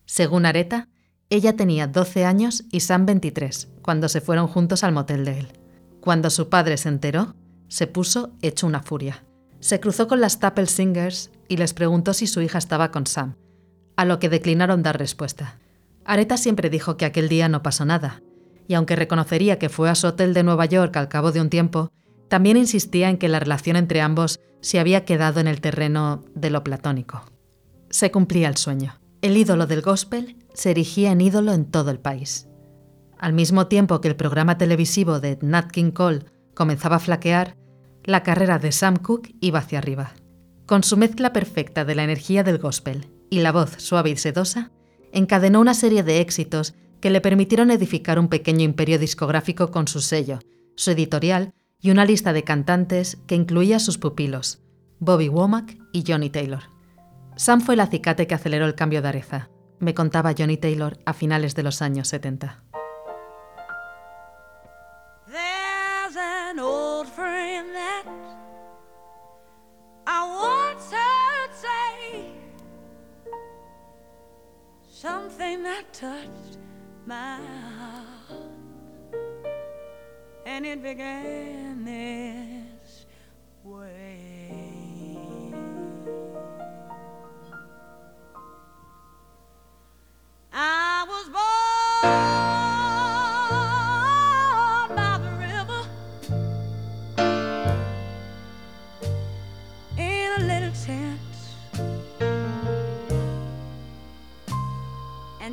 Según 0.05 0.45
Areta, 0.45 0.89
ella 1.29 1.55
tenía 1.55 1.87
12 1.87 2.25
años 2.25 2.65
y 2.73 2.81
Sam 2.81 3.07
23 3.07 3.69
cuando 3.83 4.09
se 4.09 4.21
fueron 4.21 4.49
juntos 4.49 4.83
al 4.83 4.93
motel 4.93 5.25
de 5.25 5.39
él. 5.39 5.49
Cuando 6.01 6.31
su 6.31 6.49
padre 6.49 6.77
se 6.77 6.89
enteró, 6.89 7.37
se 7.69 7.87
puso 7.87 8.33
hecho 8.43 8.67
una 8.67 8.83
furia. 8.83 9.25
Se 9.61 9.79
cruzó 9.79 10.09
con 10.09 10.21
las 10.21 10.33
Staple 10.33 10.67
Singers 10.67 11.31
y 11.51 11.57
les 11.57 11.75
preguntó 11.75 12.15
si 12.15 12.29
su 12.29 12.41
hija 12.41 12.59
estaba 12.59 12.93
con 12.93 13.07
Sam, 13.07 13.35
a 13.97 14.05
lo 14.05 14.21
que 14.21 14.29
declinaron 14.29 14.85
dar 14.85 14.99
respuesta. 14.99 15.59
Areta 16.05 16.37
siempre 16.37 16.71
dijo 16.71 16.97
que 16.97 17.05
aquel 17.05 17.29
día 17.29 17.49
no 17.49 17.63
pasó 17.63 17.85
nada, 17.85 18.23
y 18.69 18.75
aunque 18.75 18.95
reconocería 18.95 19.59
que 19.59 19.69
fue 19.69 19.91
a 19.91 19.97
su 19.97 20.07
hotel 20.07 20.33
de 20.33 20.45
Nueva 20.45 20.67
York 20.67 20.97
al 20.97 21.09
cabo 21.09 21.33
de 21.33 21.41
un 21.41 21.51
tiempo, 21.51 21.91
también 22.29 22.57
insistía 22.57 23.11
en 23.11 23.19
que 23.19 23.29
la 23.29 23.41
relación 23.41 23.75
entre 23.75 24.01
ambos 24.01 24.39
se 24.61 24.79
había 24.79 25.05
quedado 25.05 25.41
en 25.41 25.49
el 25.49 25.61
terreno 25.61 26.23
de 26.37 26.51
lo 26.51 26.63
platónico. 26.63 27.25
Se 27.91 28.13
cumplía 28.13 28.49
el 28.49 28.57
sueño. 28.57 29.01
El 29.21 29.37
ídolo 29.37 29.67
del 29.67 29.83
gospel 29.83 30.37
se 30.55 30.71
erigía 30.71 31.11
en 31.11 31.21
ídolo 31.21 31.53
en 31.53 31.65
todo 31.65 31.91
el 31.91 31.99
país. 31.99 32.49
Al 33.19 33.33
mismo 33.33 33.67
tiempo 33.67 34.01
que 34.01 34.07
el 34.07 34.15
programa 34.15 34.57
televisivo 34.57 35.19
de 35.19 35.37
Nat 35.43 35.73
King 35.73 35.91
Cole 35.91 36.25
comenzaba 36.55 36.97
a 36.97 37.01
flaquear, 37.01 37.57
la 38.05 38.23
carrera 38.23 38.61
de 38.61 38.71
Sam 38.71 38.97
Cooke 38.97 39.35
iba 39.41 39.59
hacia 39.59 39.79
arriba. 39.79 40.13
Con 40.71 40.85
su 40.85 40.97
mezcla 40.97 41.33
perfecta 41.33 41.85
de 41.85 41.97
la 41.97 42.05
energía 42.05 42.45
del 42.45 42.59
gospel 42.59 43.09
y 43.29 43.41
la 43.41 43.51
voz 43.51 43.73
suave 43.79 44.11
y 44.11 44.17
sedosa, 44.17 44.71
encadenó 45.11 45.61
una 45.61 45.75
serie 45.75 46.05
de 46.05 46.21
éxitos 46.21 46.75
que 47.01 47.11
le 47.11 47.21
permitieron 47.21 47.73
edificar 47.73 48.21
un 48.21 48.29
pequeño 48.29 48.63
imperio 48.63 48.97
discográfico 49.01 49.73
con 49.73 49.89
su 49.89 50.01
sello, 50.01 50.39
su 50.77 50.93
editorial 50.93 51.55
y 51.81 51.91
una 51.91 52.05
lista 52.05 52.33
de 52.33 52.45
cantantes 52.45 53.19
que 53.27 53.35
incluía 53.35 53.79
a 53.79 53.81
sus 53.81 53.99
pupilos, 53.99 54.63
Bobby 55.01 55.29
Womack 55.29 55.77
y 55.93 56.05
Johnny 56.07 56.31
Taylor. 56.31 56.63
Sam 57.35 57.63
fue 57.63 57.75
el 57.75 57.81
acicate 57.81 58.29
que 58.29 58.37
aceleró 58.37 58.67
el 58.67 58.77
cambio 58.77 59.03
de 59.03 59.09
Areza, 59.09 59.51
me 59.81 59.93
contaba 59.93 60.35
Johnny 60.39 60.57
Taylor 60.57 61.01
a 61.05 61.15
finales 61.15 61.57
de 61.57 61.65
los 61.65 61.83
años 61.83 62.07
70. 62.07 62.63
Something 75.01 75.63
that 75.63 75.91
touched 75.95 76.59
my 77.07 77.37
heart, 77.37 78.51
and 80.45 80.67
it 80.67 80.83
began 80.83 81.83
this 81.87 83.07
way. 83.65 84.53
I 90.53 91.07
was 91.09 91.31
born 91.31 92.30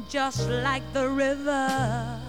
just 0.09 0.49
like 0.49 0.83
the 0.93 1.09
river, 1.09 2.19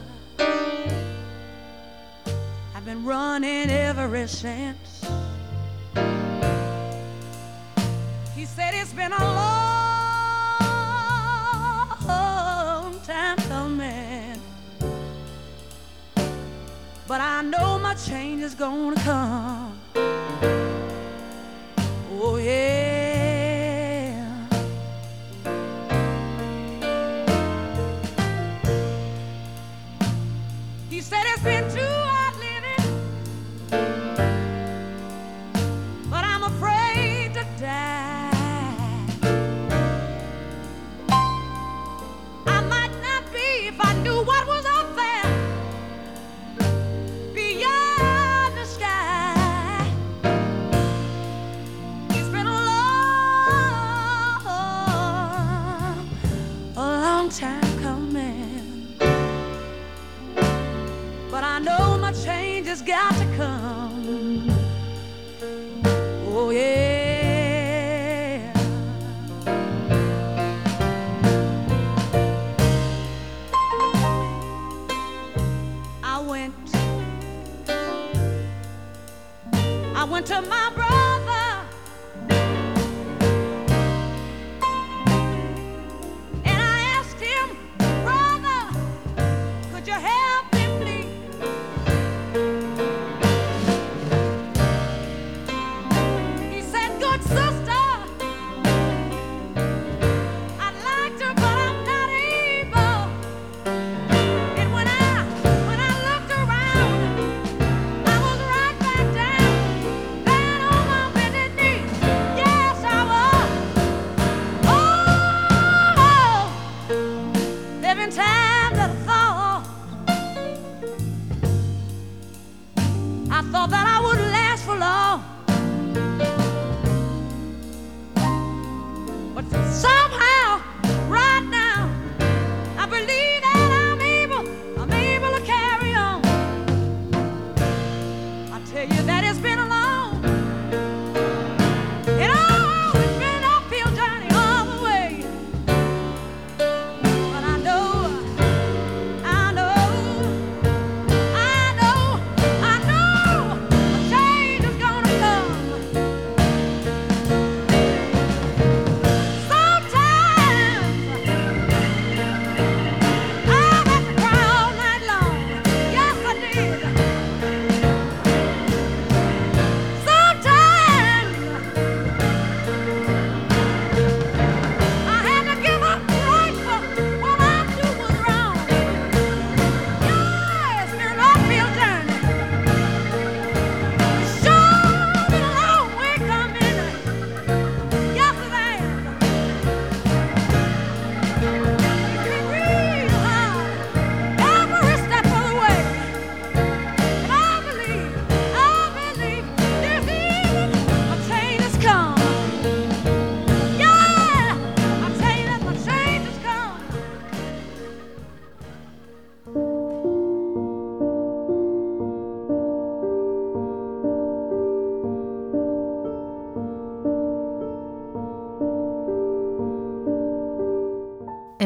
I've 2.75 2.85
been 2.85 3.05
running 3.05 3.71
ever 3.71 4.27
since. 4.27 5.05
He 8.35 8.45
said 8.45 8.75
it's 8.75 8.93
been 8.93 9.13
a 9.13 9.25
long 9.25 10.59
time 13.05 13.37
coming. 13.49 14.41
But 17.07 17.21
I 17.21 17.43
know 17.43 17.79
my 17.79 17.95
change 17.95 18.43
is 18.43 18.55
gonna 18.55 19.01
come. 19.01 19.79
Oh, 22.21 22.37
yeah. 22.43 22.78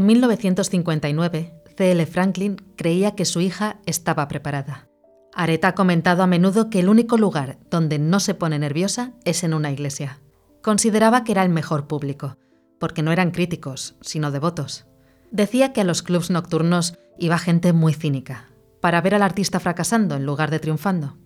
En 0.03 0.07
1959, 0.07 1.55
C.L. 1.77 2.07
Franklin 2.07 2.57
creía 2.75 3.15
que 3.15 3.25
su 3.25 3.41
hija 3.41 3.79
estaba 3.87 4.27
preparada. 4.27 4.88
Aretha 5.33 5.69
ha 5.69 5.75
comentado 5.77 6.25
a 6.25 6.27
menudo 6.27 6.71
que 6.71 6.81
el 6.81 6.88
único 6.88 7.17
lugar 7.17 7.61
donde 7.71 8.01
no 8.01 8.19
se 8.19 8.35
pone 8.35 8.59
nerviosa 8.59 9.12
es 9.25 9.45
en 9.45 9.55
una 9.55 9.71
iglesia. 9.71 10.19
Consideraba 10.61 11.23
que 11.23 11.31
era 11.31 11.45
el 11.45 11.51
mejor 11.51 11.87
público, 11.87 12.37
porque 12.81 13.05
no 13.05 13.12
eran 13.12 13.31
críticos, 13.31 13.95
sino 14.01 14.33
devotos. 14.33 14.87
Decía 15.31 15.73
que 15.73 15.83
a 15.83 15.85
los 15.85 16.03
clubs 16.03 16.31
nocturnos 16.31 16.99
iba 17.17 17.38
gente 17.38 17.73
muy 17.73 17.95
cínica, 17.95 18.51
para 18.81 19.01
ver 19.03 19.15
al 19.15 19.23
artista 19.23 19.61
fracasando 19.61 20.17
en 20.17 20.27
lugar 20.27 20.51
de 20.51 20.59
triunfando. 20.59 21.17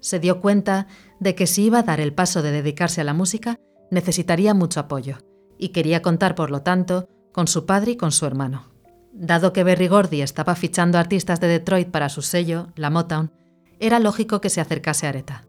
Se 0.00 0.20
dio 0.20 0.42
cuenta 0.42 0.86
de 1.18 1.34
que 1.34 1.46
si 1.46 1.64
iba 1.64 1.78
a 1.78 1.84
dar 1.84 1.98
el 1.98 2.12
paso 2.12 2.42
de 2.42 2.50
dedicarse 2.50 3.00
a 3.00 3.04
la 3.04 3.14
música, 3.14 3.56
necesitaría 3.90 4.52
mucho 4.52 4.80
apoyo, 4.80 5.16
y 5.56 5.70
quería 5.70 6.02
contar, 6.02 6.34
por 6.34 6.50
lo 6.50 6.60
tanto, 6.60 7.08
con 7.32 7.48
su 7.48 7.66
padre 7.66 7.92
y 7.92 7.96
con 7.96 8.12
su 8.12 8.26
hermano. 8.26 8.64
Dado 9.12 9.52
que 9.52 9.64
Berry 9.64 9.88
Gordy 9.88 10.22
estaba 10.22 10.54
fichando 10.54 10.98
artistas 10.98 11.40
de 11.40 11.48
Detroit 11.48 11.88
para 11.88 12.08
su 12.08 12.22
sello, 12.22 12.68
la 12.76 12.90
Motown, 12.90 13.32
era 13.78 13.98
lógico 13.98 14.40
que 14.40 14.48
se 14.48 14.60
acercase 14.60 15.06
a 15.06 15.10
Areta. 15.10 15.44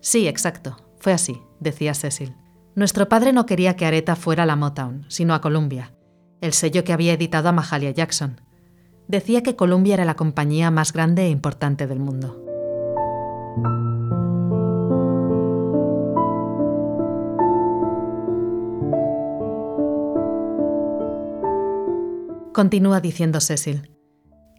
Sí, 0.00 0.26
exacto, 0.28 0.76
fue 0.98 1.12
así, 1.12 1.40
decía 1.60 1.94
Cecil. 1.94 2.34
Nuestro 2.74 3.08
padre 3.08 3.32
no 3.32 3.46
quería 3.46 3.76
que 3.76 3.86
Areta 3.86 4.16
fuera 4.16 4.42
a 4.42 4.46
la 4.46 4.56
Motown, 4.56 5.06
sino 5.08 5.34
a 5.34 5.40
Columbia, 5.40 5.94
el 6.40 6.52
sello 6.52 6.84
que 6.84 6.92
había 6.92 7.14
editado 7.14 7.48
a 7.48 7.52
Mahalia 7.52 7.90
Jackson. 7.90 8.40
Decía 9.08 9.42
que 9.42 9.56
Columbia 9.56 9.94
era 9.94 10.04
la 10.04 10.16
compañía 10.16 10.70
más 10.70 10.92
grande 10.92 11.26
e 11.26 11.30
importante 11.30 11.86
del 11.86 12.00
mundo. 12.00 12.42
Continúa 22.56 23.02
diciendo 23.02 23.42
Cecil. 23.42 23.90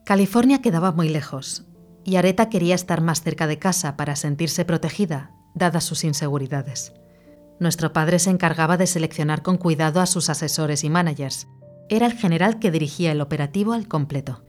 California 0.05 0.61
quedaba 0.61 0.91
muy 0.91 1.09
lejos, 1.09 1.65
y 2.03 2.17
Areta 2.17 2.47
quería 2.47 2.75
estar 2.75 3.01
más 3.01 3.23
cerca 3.23 3.47
de 3.47 3.57
casa 3.57 3.97
para 3.97 4.15
sentirse 4.15 4.65
protegida, 4.65 5.31
dadas 5.55 5.85
sus 5.85 6.03
inseguridades. 6.03 6.93
Nuestro 7.59 7.93
padre 7.93 8.19
se 8.19 8.29
encargaba 8.29 8.77
de 8.77 8.85
seleccionar 8.85 9.41
con 9.41 9.57
cuidado 9.57 9.99
a 9.99 10.05
sus 10.05 10.29
asesores 10.29 10.83
y 10.83 10.91
managers. 10.91 11.47
Era 11.89 12.05
el 12.05 12.13
general 12.13 12.59
que 12.59 12.69
dirigía 12.69 13.11
el 13.11 13.19
operativo 13.19 13.73
al 13.73 13.87
completo. 13.87 14.43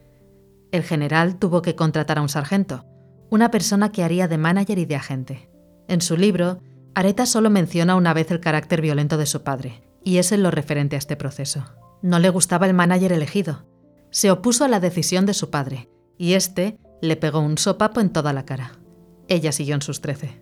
El 0.71 0.83
general 0.83 1.39
tuvo 1.39 1.63
que 1.63 1.75
contratar 1.75 2.19
a 2.19 2.21
un 2.21 2.29
sargento, 2.29 2.85
una 3.31 3.49
persona 3.49 3.91
que 3.91 4.03
haría 4.03 4.27
de 4.27 4.37
manager 4.37 4.77
y 4.77 4.85
de 4.85 4.95
agente. 4.95 5.49
En 5.87 6.01
su 6.01 6.17
libro, 6.17 6.59
Areta 6.93 7.25
solo 7.25 7.49
menciona 7.49 7.95
una 7.95 8.13
vez 8.13 8.29
el 8.29 8.41
carácter 8.41 8.79
violento 8.79 9.17
de 9.17 9.25
su 9.25 9.41
padre, 9.41 9.81
y 10.03 10.17
es 10.17 10.31
en 10.33 10.43
lo 10.43 10.51
referente 10.51 10.97
a 10.97 10.99
este 10.99 11.15
proceso. 11.15 11.65
No 12.01 12.19
le 12.19 12.29
gustaba 12.29 12.65
el 12.65 12.73
manager 12.73 13.11
elegido. 13.11 13.65
Se 14.11 14.31
opuso 14.31 14.63
a 14.65 14.67
la 14.67 14.79
decisión 14.79 15.25
de 15.25 15.33
su 15.33 15.49
padre, 15.49 15.89
y 16.17 16.33
este 16.33 16.77
le 17.01 17.15
pegó 17.15 17.39
un 17.39 17.57
sopapo 17.57 17.99
en 17.99 18.11
toda 18.11 18.33
la 18.33 18.45
cara. 18.45 18.79
Ella 19.27 19.51
siguió 19.51 19.75
en 19.75 19.81
sus 19.81 20.01
trece. 20.01 20.41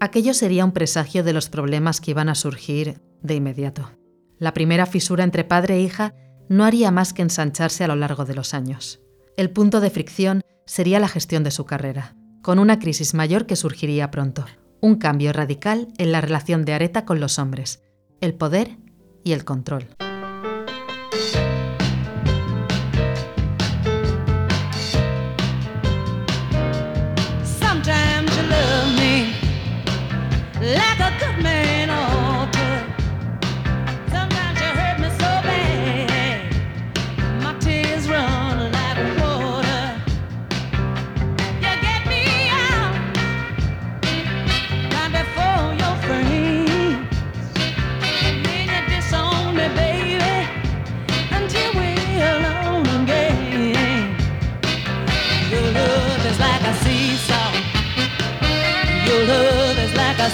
Aquello 0.00 0.34
sería 0.34 0.64
un 0.64 0.72
presagio 0.72 1.22
de 1.24 1.32
los 1.32 1.48
problemas 1.48 2.00
que 2.00 2.10
iban 2.10 2.28
a 2.28 2.34
surgir 2.34 3.00
de 3.22 3.34
inmediato. 3.34 3.90
La 4.38 4.54
primera 4.54 4.86
fisura 4.86 5.24
entre 5.24 5.44
padre 5.44 5.76
e 5.76 5.80
hija 5.80 6.14
no 6.48 6.64
haría 6.64 6.90
más 6.90 7.12
que 7.12 7.22
ensancharse 7.22 7.84
a 7.84 7.88
lo 7.88 7.96
largo 7.96 8.24
de 8.24 8.34
los 8.34 8.54
años. 8.54 9.00
El 9.36 9.50
punto 9.50 9.80
de 9.80 9.90
fricción 9.90 10.42
sería 10.66 11.00
la 11.00 11.08
gestión 11.08 11.44
de 11.44 11.50
su 11.50 11.66
carrera, 11.66 12.16
con 12.42 12.58
una 12.58 12.78
crisis 12.78 13.14
mayor 13.14 13.46
que 13.46 13.56
surgiría 13.56 14.10
pronto. 14.10 14.46
Un 14.80 14.96
cambio 14.96 15.32
radical 15.32 15.88
en 15.98 16.12
la 16.12 16.20
relación 16.20 16.64
de 16.64 16.72
Areta 16.72 17.04
con 17.04 17.20
los 17.20 17.38
hombres, 17.38 17.82
el 18.20 18.34
poder 18.34 18.78
y 19.22 19.32
el 19.32 19.44
control. 19.44 19.88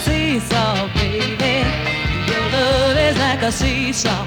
Seesaw, 0.05 0.89
baby. 0.95 1.57
Your 2.31 2.45
love 2.57 2.97
is 3.09 3.17
like 3.19 3.43
a 3.43 3.53
seesaw, 3.53 4.25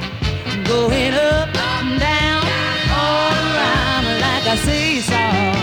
going 0.66 1.14
up 1.14 1.50
and 1.56 2.00
down, 2.00 2.44
all 2.92 3.34
around 3.54 4.06
like 4.22 4.46
a 4.54 4.58
seesaw. 4.66 5.59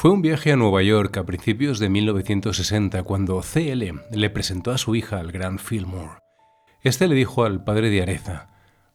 Fue 0.00 0.12
un 0.12 0.22
viaje 0.22 0.52
a 0.52 0.56
Nueva 0.56 0.80
York 0.80 1.16
a 1.16 1.26
principios 1.26 1.80
de 1.80 1.88
1960 1.88 3.02
cuando 3.02 3.40
CL 3.40 4.00
le 4.12 4.30
presentó 4.30 4.70
a 4.70 4.78
su 4.78 4.94
hija 4.94 5.18
al 5.18 5.32
gran 5.32 5.58
Fillmore. 5.58 6.20
Este 6.84 7.08
le 7.08 7.16
dijo 7.16 7.42
al 7.42 7.64
padre 7.64 7.90
de 7.90 8.02
Areza, 8.02 8.46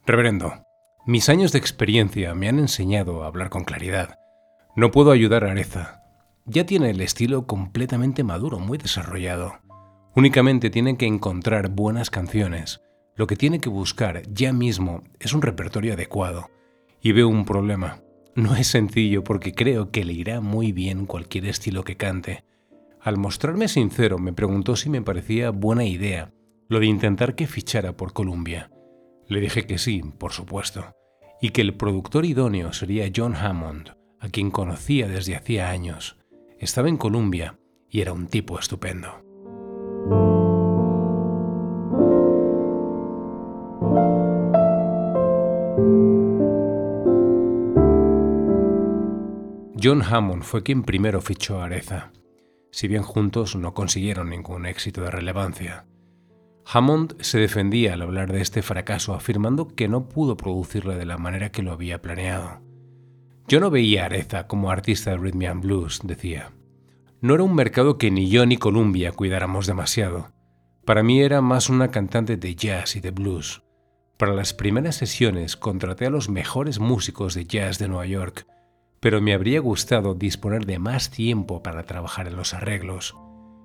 Reverendo, 0.05 0.63
mis 1.05 1.27
años 1.27 1.51
de 1.51 1.59
experiencia 1.59 2.33
me 2.35 2.47
han 2.47 2.57
enseñado 2.57 3.21
a 3.21 3.27
hablar 3.27 3.49
con 3.49 3.65
claridad. 3.65 4.17
No 4.77 4.91
puedo 4.91 5.11
ayudar 5.11 5.43
a 5.43 5.51
Areza. 5.51 5.99
Ya 6.45 6.65
tiene 6.65 6.91
el 6.91 7.01
estilo 7.01 7.47
completamente 7.47 8.23
maduro, 8.23 8.59
muy 8.59 8.77
desarrollado. 8.77 9.59
Únicamente 10.15 10.69
tiene 10.69 10.95
que 10.95 11.05
encontrar 11.05 11.67
buenas 11.67 12.11
canciones, 12.11 12.79
lo 13.17 13.27
que 13.27 13.35
tiene 13.35 13.59
que 13.59 13.67
buscar 13.67 14.21
ya 14.31 14.53
mismo 14.53 15.03
es 15.19 15.33
un 15.33 15.41
repertorio 15.41 15.95
adecuado. 15.95 16.49
Y 17.01 17.11
veo 17.11 17.27
un 17.27 17.43
problema. 17.43 17.99
No 18.35 18.55
es 18.55 18.67
sencillo 18.67 19.23
porque 19.23 19.53
creo 19.53 19.91
que 19.91 20.03
le 20.03 20.13
irá 20.13 20.41
muy 20.41 20.71
bien 20.71 21.05
cualquier 21.05 21.45
estilo 21.45 21.83
que 21.83 21.97
cante. 21.97 22.43
Al 22.99 23.17
mostrarme 23.17 23.67
sincero, 23.67 24.17
me 24.17 24.33
preguntó 24.33 24.75
si 24.75 24.89
me 24.89 25.01
parecía 25.01 25.51
buena 25.51 25.85
idea 25.85 26.33
lo 26.67 26.79
de 26.79 26.87
intentar 26.87 27.35
que 27.35 27.45
fichara 27.45 27.95
por 27.95 28.13
Columbia. 28.13 28.71
Le 29.27 29.39
dije 29.39 29.67
que 29.67 29.77
sí, 29.77 30.01
por 30.17 30.31
supuesto, 30.31 30.95
y 31.41 31.49
que 31.49 31.61
el 31.61 31.75
productor 31.75 32.25
idóneo 32.25 32.73
sería 32.73 33.11
John 33.15 33.35
Hammond, 33.35 33.91
a 34.19 34.29
quien 34.29 34.49
conocía 34.49 35.07
desde 35.07 35.35
hacía 35.35 35.69
años. 35.69 36.17
Estaba 36.59 36.89
en 36.89 36.97
Columbia 36.97 37.59
y 37.89 38.01
era 38.01 38.13
un 38.13 38.27
tipo 38.27 38.57
estupendo. 38.57 39.22
John 49.83 50.01
Hammond 50.01 50.43
fue 50.43 50.63
quien 50.63 50.83
primero 50.83 51.19
fichó 51.19 51.61
a 51.61 51.65
Areza, 51.65 52.13
si 52.71 52.87
bien 52.87 53.03
juntos 53.03 53.57
no 53.57 53.73
consiguieron 53.73 54.29
ningún 54.29 54.65
éxito 54.65 55.01
de 55.01 55.11
relevancia. 55.11 55.85
Hammond 56.65 57.21
se 57.21 57.39
defendía 57.39 57.93
al 57.93 58.01
hablar 58.01 58.31
de 58.31 58.39
este 58.39 58.61
fracaso 58.61 59.13
afirmando 59.13 59.75
que 59.75 59.89
no 59.89 60.07
pudo 60.07 60.37
producirla 60.37 60.95
de 60.95 61.05
la 61.05 61.17
manera 61.17 61.51
que 61.51 61.63
lo 61.63 61.73
había 61.73 62.01
planeado. 62.01 62.61
Yo 63.45 63.59
no 63.59 63.69
veía 63.71 64.03
a 64.03 64.05
Areza 64.05 64.47
como 64.47 64.71
artista 64.71 65.11
de 65.11 65.17
rhythm 65.17 65.45
and 65.47 65.61
blues, 65.61 65.99
decía. 66.01 66.53
No 67.19 67.33
era 67.33 67.43
un 67.43 67.53
mercado 67.53 67.97
que 67.97 68.09
ni 68.09 68.29
yo 68.29 68.45
ni 68.45 68.55
Columbia 68.55 69.11
cuidáramos 69.11 69.67
demasiado. 69.67 70.31
Para 70.85 71.03
mí 71.03 71.19
era 71.19 71.41
más 71.41 71.69
una 71.69 71.91
cantante 71.91 72.37
de 72.37 72.55
jazz 72.55 72.95
y 72.95 73.01
de 73.01 73.11
blues. 73.11 73.63
Para 74.15 74.33
las 74.33 74.53
primeras 74.53 74.95
sesiones 74.95 75.57
contraté 75.57 76.05
a 76.05 76.09
los 76.09 76.29
mejores 76.29 76.79
músicos 76.79 77.33
de 77.33 77.43
jazz 77.43 77.79
de 77.79 77.89
Nueva 77.89 78.05
York 78.05 78.47
pero 79.03 79.19
me 79.19 79.33
habría 79.33 79.59
gustado 79.59 80.13
disponer 80.15 80.65
de 80.65 80.79
más 80.79 81.11
tiempo 81.11 81.61
para 81.61 81.83
trabajar 81.83 82.25
en 82.29 82.37
los 82.37 82.53
arreglos. 82.53 83.17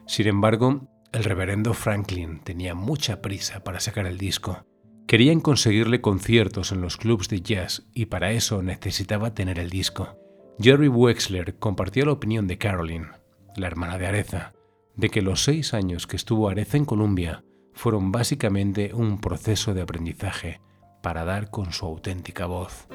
Sin 0.04 0.26
embargo, 0.26 0.88
el 1.12 1.22
reverendo 1.22 1.74
Franklin 1.74 2.40
tenía 2.40 2.74
mucha 2.74 3.22
prisa 3.22 3.62
para 3.62 3.78
sacar 3.78 4.06
el 4.06 4.18
disco. 4.18 4.66
Querían 5.06 5.38
conseguirle 5.38 6.00
conciertos 6.00 6.72
en 6.72 6.80
los 6.80 6.96
clubs 6.96 7.28
de 7.28 7.40
jazz 7.40 7.86
y 7.94 8.06
para 8.06 8.32
eso 8.32 8.64
necesitaba 8.64 9.32
tener 9.32 9.60
el 9.60 9.70
disco. 9.70 10.18
Jerry 10.58 10.88
Wexler 10.88 11.56
compartió 11.56 12.04
la 12.06 12.12
opinión 12.12 12.48
de 12.48 12.58
Carolyn, 12.58 13.06
la 13.54 13.68
hermana 13.68 13.96
de 13.96 14.08
Areza, 14.08 14.54
de 14.96 15.08
que 15.08 15.22
los 15.22 15.44
seis 15.44 15.72
años 15.72 16.08
que 16.08 16.16
estuvo 16.16 16.48
Areza 16.48 16.78
en 16.78 16.84
Columbia 16.84 17.44
fueron 17.74 18.10
básicamente 18.10 18.92
un 18.92 19.20
proceso 19.20 19.72
de 19.72 19.82
aprendizaje 19.82 20.60
para 21.00 21.24
dar 21.24 21.48
con 21.48 21.72
su 21.72 21.86
auténtica 21.86 22.46
voz. 22.46 22.88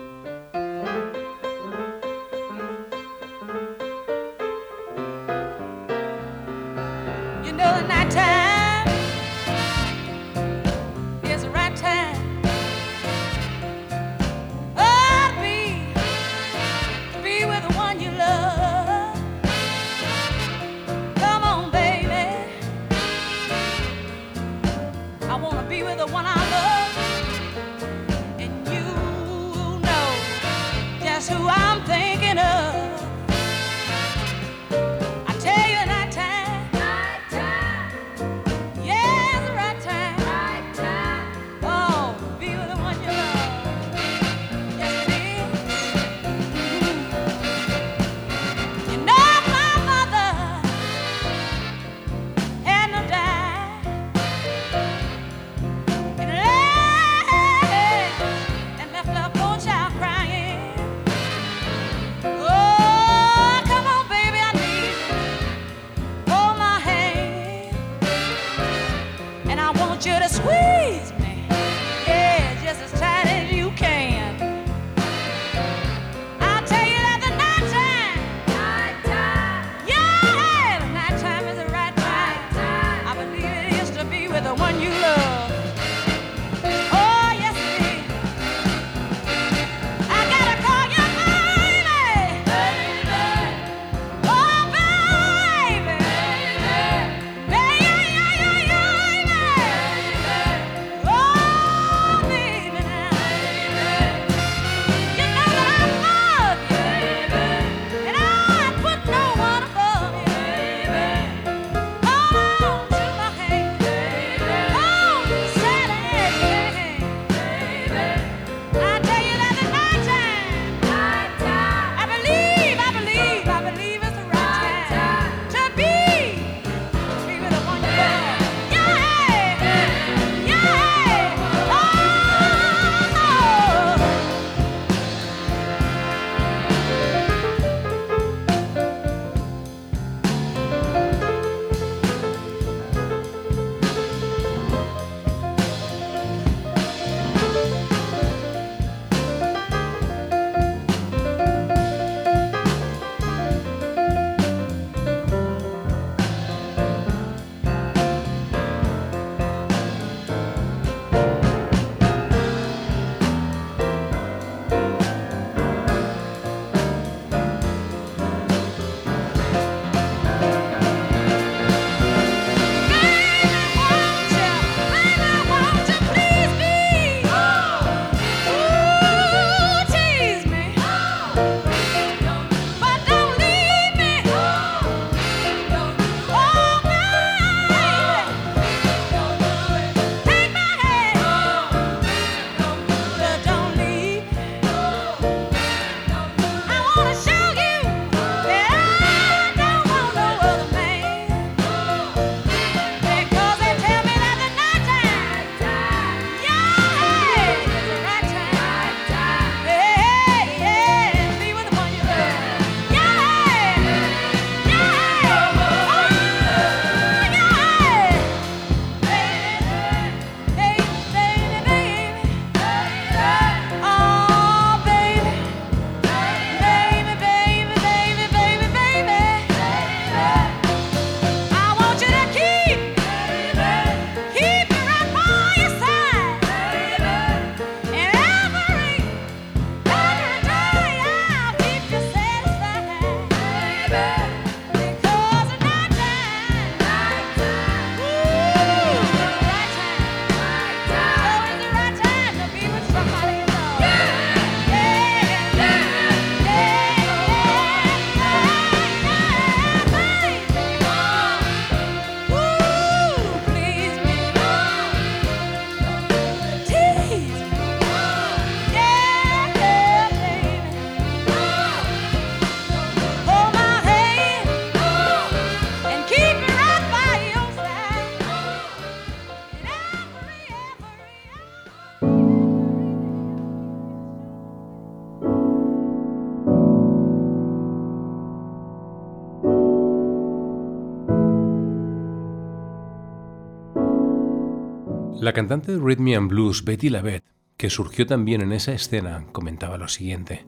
La 295.24 295.32
cantante 295.32 295.72
de 295.72 295.78
Rhythm 295.78 296.18
and 296.18 296.30
Blues 296.30 296.66
Betty 296.66 296.90
Lavette, 296.90 297.24
que 297.56 297.70
surgió 297.70 298.06
también 298.06 298.42
en 298.42 298.52
esa 298.52 298.74
escena, 298.74 299.26
comentaba 299.32 299.78
lo 299.78 299.88
siguiente. 299.88 300.46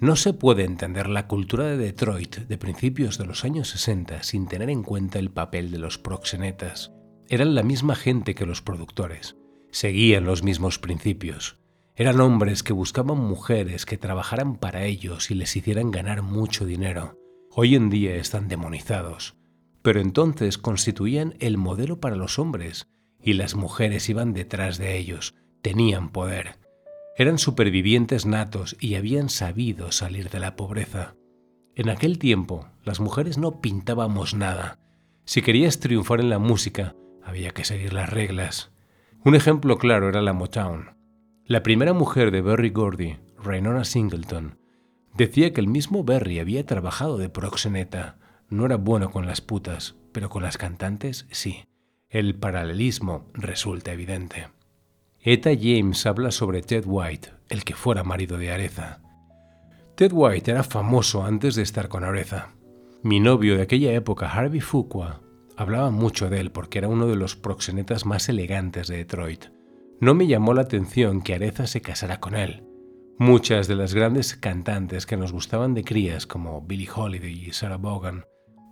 No 0.00 0.16
se 0.16 0.32
puede 0.32 0.64
entender 0.64 1.08
la 1.08 1.28
cultura 1.28 1.66
de 1.66 1.76
Detroit 1.76 2.38
de 2.38 2.58
principios 2.58 3.18
de 3.18 3.26
los 3.26 3.44
años 3.44 3.68
60 3.68 4.24
sin 4.24 4.48
tener 4.48 4.68
en 4.68 4.82
cuenta 4.82 5.20
el 5.20 5.30
papel 5.30 5.70
de 5.70 5.78
los 5.78 5.98
proxenetas. 5.98 6.90
Eran 7.28 7.54
la 7.54 7.62
misma 7.62 7.94
gente 7.94 8.34
que 8.34 8.46
los 8.46 8.62
productores. 8.62 9.36
Seguían 9.70 10.24
los 10.24 10.42
mismos 10.42 10.80
principios. 10.80 11.60
Eran 11.94 12.20
hombres 12.20 12.64
que 12.64 12.72
buscaban 12.72 13.18
mujeres 13.18 13.86
que 13.86 13.96
trabajaran 13.96 14.56
para 14.56 14.86
ellos 14.86 15.30
y 15.30 15.36
les 15.36 15.54
hicieran 15.54 15.92
ganar 15.92 16.22
mucho 16.22 16.66
dinero. 16.66 17.16
Hoy 17.52 17.76
en 17.76 17.90
día 17.90 18.16
están 18.16 18.48
demonizados. 18.48 19.36
Pero 19.82 20.00
entonces 20.00 20.58
constituían 20.58 21.36
el 21.38 21.58
modelo 21.58 22.00
para 22.00 22.16
los 22.16 22.40
hombres 22.40 22.88
y 23.26 23.32
las 23.32 23.56
mujeres 23.56 24.08
iban 24.08 24.32
detrás 24.32 24.78
de 24.78 24.96
ellos, 24.96 25.34
tenían 25.60 26.10
poder. 26.10 26.60
Eran 27.16 27.38
supervivientes 27.38 28.24
natos 28.24 28.76
y 28.78 28.94
habían 28.94 29.30
sabido 29.30 29.90
salir 29.90 30.30
de 30.30 30.38
la 30.38 30.54
pobreza. 30.54 31.16
En 31.74 31.90
aquel 31.90 32.20
tiempo, 32.20 32.68
las 32.84 33.00
mujeres 33.00 33.36
no 33.36 33.60
pintábamos 33.60 34.34
nada. 34.34 34.78
Si 35.24 35.42
querías 35.42 35.80
triunfar 35.80 36.20
en 36.20 36.30
la 36.30 36.38
música, 36.38 36.94
había 37.24 37.50
que 37.50 37.64
seguir 37.64 37.92
las 37.92 38.08
reglas. 38.08 38.70
Un 39.24 39.34
ejemplo 39.34 39.76
claro 39.76 40.08
era 40.08 40.22
la 40.22 40.32
Motown. 40.32 40.94
La 41.46 41.64
primera 41.64 41.94
mujer 41.94 42.30
de 42.30 42.42
Berry 42.42 42.70
Gordy, 42.70 43.16
Rainora 43.42 43.82
Singleton, 43.82 44.60
decía 45.14 45.52
que 45.52 45.60
el 45.60 45.66
mismo 45.66 46.04
Berry 46.04 46.38
había 46.38 46.64
trabajado 46.64 47.18
de 47.18 47.28
proxeneta. 47.28 48.18
No 48.50 48.66
era 48.66 48.76
bueno 48.76 49.10
con 49.10 49.26
las 49.26 49.40
putas, 49.40 49.96
pero 50.12 50.28
con 50.28 50.44
las 50.44 50.58
cantantes 50.58 51.26
sí. 51.32 51.64
El 52.16 52.34
paralelismo 52.34 53.26
resulta 53.34 53.92
evidente. 53.92 54.48
Eta 55.20 55.50
James 55.50 56.06
habla 56.06 56.30
sobre 56.30 56.62
Ted 56.62 56.84
White, 56.86 57.28
el 57.50 57.62
que 57.62 57.74
fuera 57.74 58.04
marido 58.04 58.38
de 58.38 58.50
Aretha. 58.50 59.02
Ted 59.96 60.12
White 60.14 60.50
era 60.50 60.62
famoso 60.62 61.26
antes 61.26 61.56
de 61.56 61.62
estar 61.62 61.90
con 61.90 62.04
Aretha. 62.04 62.54
Mi 63.02 63.20
novio 63.20 63.56
de 63.56 63.64
aquella 63.64 63.92
época, 63.92 64.30
Harvey 64.30 64.62
Fuqua, 64.62 65.20
hablaba 65.58 65.90
mucho 65.90 66.30
de 66.30 66.40
él 66.40 66.52
porque 66.52 66.78
era 66.78 66.88
uno 66.88 67.06
de 67.06 67.16
los 67.16 67.36
proxenetas 67.36 68.06
más 68.06 68.30
elegantes 68.30 68.88
de 68.88 68.96
Detroit. 68.96 69.48
No 70.00 70.14
me 70.14 70.26
llamó 70.26 70.54
la 70.54 70.62
atención 70.62 71.20
que 71.20 71.34
Aretha 71.34 71.66
se 71.66 71.82
casara 71.82 72.18
con 72.18 72.34
él. 72.34 72.64
Muchas 73.18 73.68
de 73.68 73.76
las 73.76 73.92
grandes 73.92 74.34
cantantes 74.36 75.04
que 75.04 75.18
nos 75.18 75.32
gustaban 75.32 75.74
de 75.74 75.84
crías, 75.84 76.26
como 76.26 76.62
Billie 76.62 76.88
Holiday 76.90 77.48
y 77.48 77.52
Sarah 77.52 77.76
Vaughan, 77.76 78.24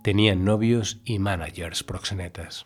tenían 0.03 0.45
novios 0.45 0.99
y 1.05 1.19
managers 1.19 1.83
proxenetas. 1.83 2.65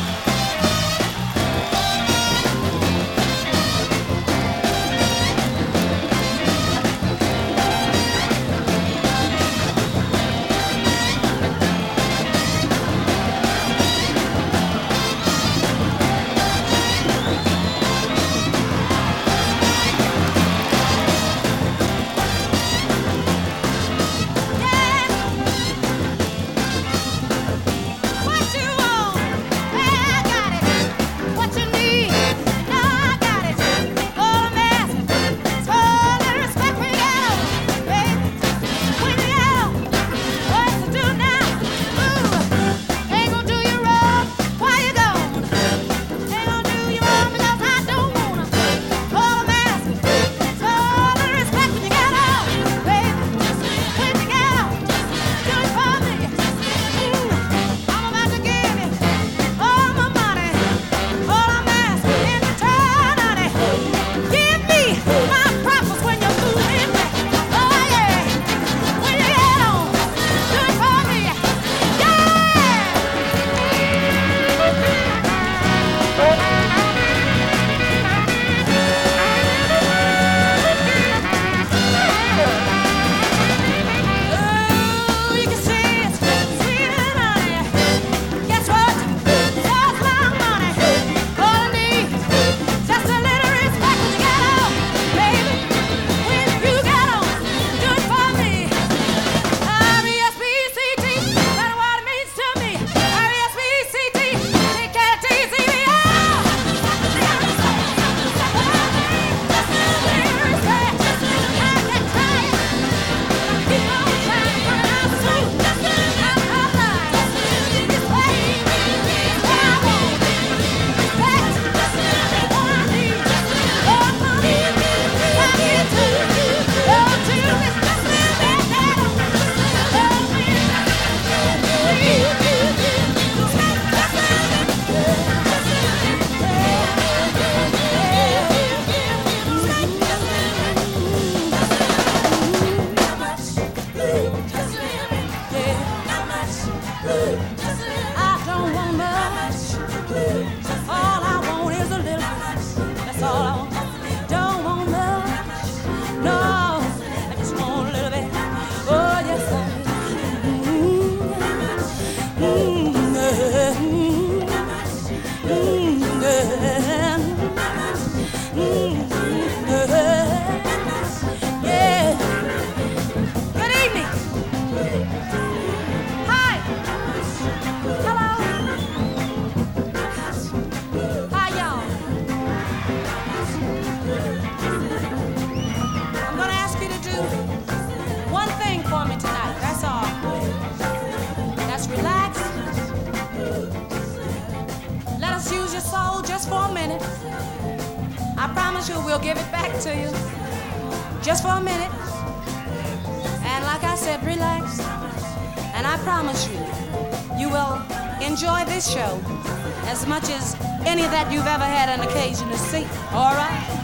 as 210.01 210.07
much 210.07 210.29
as 210.31 210.55
any 210.85 211.03
that 211.03 211.31
you've 211.31 211.45
ever 211.45 211.63
had 211.63 211.89
an 211.89 212.01
occasion 212.01 212.47
to 212.49 212.57
see. 212.57 212.85
All 213.13 213.35
right? 213.35 213.77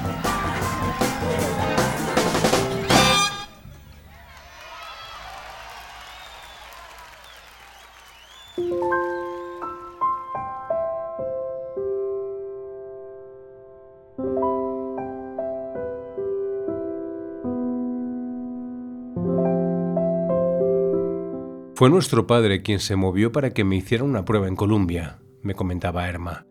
Fue 21.76 21.92
nuestro 21.92 22.26
padre 22.26 22.64
quien 22.64 22.80
se 22.80 22.96
movió 22.96 23.32
para 23.32 23.52
que 23.52 23.64
me 23.64 23.76
hiciera 23.76 24.04
una 24.04 24.26
prueba 24.26 24.48
en 24.48 24.56
Columbia, 24.56 25.20
me 25.48 25.56
comentaba 25.56 26.08
Erma. 26.08 26.46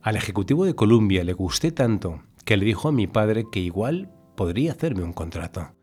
Al 0.00 0.16
ejecutivo 0.16 0.64
de 0.64 0.74
Columbia 0.74 1.24
le 1.24 1.32
gusté 1.32 1.72
tanto 1.72 2.22
que 2.44 2.56
le 2.56 2.64
dijo 2.64 2.88
a 2.88 2.92
mi 2.92 3.08
padre 3.08 3.46
que 3.50 3.58
igual 3.58 4.12
podría 4.36 4.70
hacerme 4.70 5.02
un 5.02 5.12
contrato. 5.12 5.74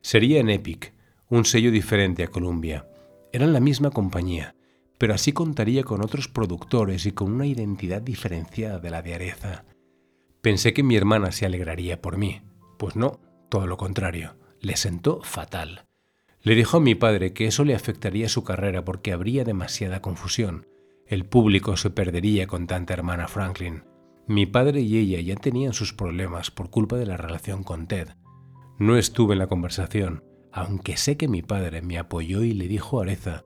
Sería 0.00 0.38
en 0.38 0.48
Epic, 0.48 0.94
un 1.28 1.44
sello 1.44 1.72
diferente 1.72 2.22
a 2.22 2.28
Columbia. 2.28 2.86
Eran 3.32 3.52
la 3.52 3.58
misma 3.58 3.90
compañía, 3.90 4.54
pero 4.98 5.14
así 5.14 5.32
contaría 5.32 5.82
con 5.82 6.00
otros 6.00 6.28
productores 6.28 7.06
y 7.06 7.12
con 7.12 7.32
una 7.32 7.46
identidad 7.46 8.00
diferenciada 8.00 8.78
de 8.78 8.90
la 8.90 9.02
de 9.02 9.14
Areza. 9.14 9.64
Pensé 10.42 10.72
que 10.72 10.84
mi 10.84 10.96
hermana 10.96 11.32
se 11.32 11.44
alegraría 11.44 12.00
por 12.00 12.18
mí. 12.18 12.42
Pues 12.78 12.94
no, 12.94 13.18
todo 13.48 13.66
lo 13.66 13.76
contrario, 13.76 14.36
le 14.60 14.76
sentó 14.76 15.22
fatal. 15.22 15.86
Le 16.40 16.54
dijo 16.54 16.76
a 16.76 16.80
mi 16.80 16.94
padre 16.94 17.32
que 17.32 17.46
eso 17.46 17.64
le 17.64 17.74
afectaría 17.74 18.28
su 18.28 18.44
carrera 18.44 18.84
porque 18.84 19.12
habría 19.12 19.42
demasiada 19.44 20.00
confusión. 20.00 20.66
El 21.12 21.26
público 21.26 21.76
se 21.76 21.90
perdería 21.90 22.46
con 22.46 22.66
tanta 22.66 22.94
hermana 22.94 23.28
Franklin. 23.28 23.84
Mi 24.26 24.46
padre 24.46 24.80
y 24.80 24.96
ella 24.96 25.20
ya 25.20 25.36
tenían 25.36 25.74
sus 25.74 25.92
problemas 25.92 26.50
por 26.50 26.70
culpa 26.70 26.96
de 26.96 27.04
la 27.04 27.18
relación 27.18 27.64
con 27.64 27.86
Ted. 27.86 28.08
No 28.78 28.96
estuve 28.96 29.34
en 29.34 29.40
la 29.40 29.46
conversación, 29.46 30.24
aunque 30.52 30.96
sé 30.96 31.18
que 31.18 31.28
mi 31.28 31.42
padre 31.42 31.82
me 31.82 31.98
apoyó 31.98 32.42
y 32.42 32.54
le 32.54 32.66
dijo 32.66 32.98
a 32.98 33.02
Areza 33.02 33.44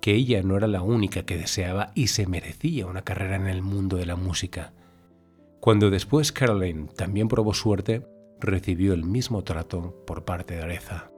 que 0.00 0.14
ella 0.14 0.44
no 0.44 0.56
era 0.56 0.68
la 0.68 0.80
única 0.80 1.24
que 1.24 1.36
deseaba 1.36 1.90
y 1.96 2.06
se 2.06 2.28
merecía 2.28 2.86
una 2.86 3.02
carrera 3.02 3.34
en 3.34 3.48
el 3.48 3.62
mundo 3.62 3.96
de 3.96 4.06
la 4.06 4.14
música. 4.14 4.72
Cuando 5.58 5.90
después 5.90 6.30
Caroline 6.30 6.86
también 6.96 7.26
probó 7.26 7.52
suerte, 7.52 8.06
recibió 8.38 8.94
el 8.94 9.02
mismo 9.02 9.42
trato 9.42 10.04
por 10.06 10.24
parte 10.24 10.54
de 10.54 10.62
Areza. 10.62 11.10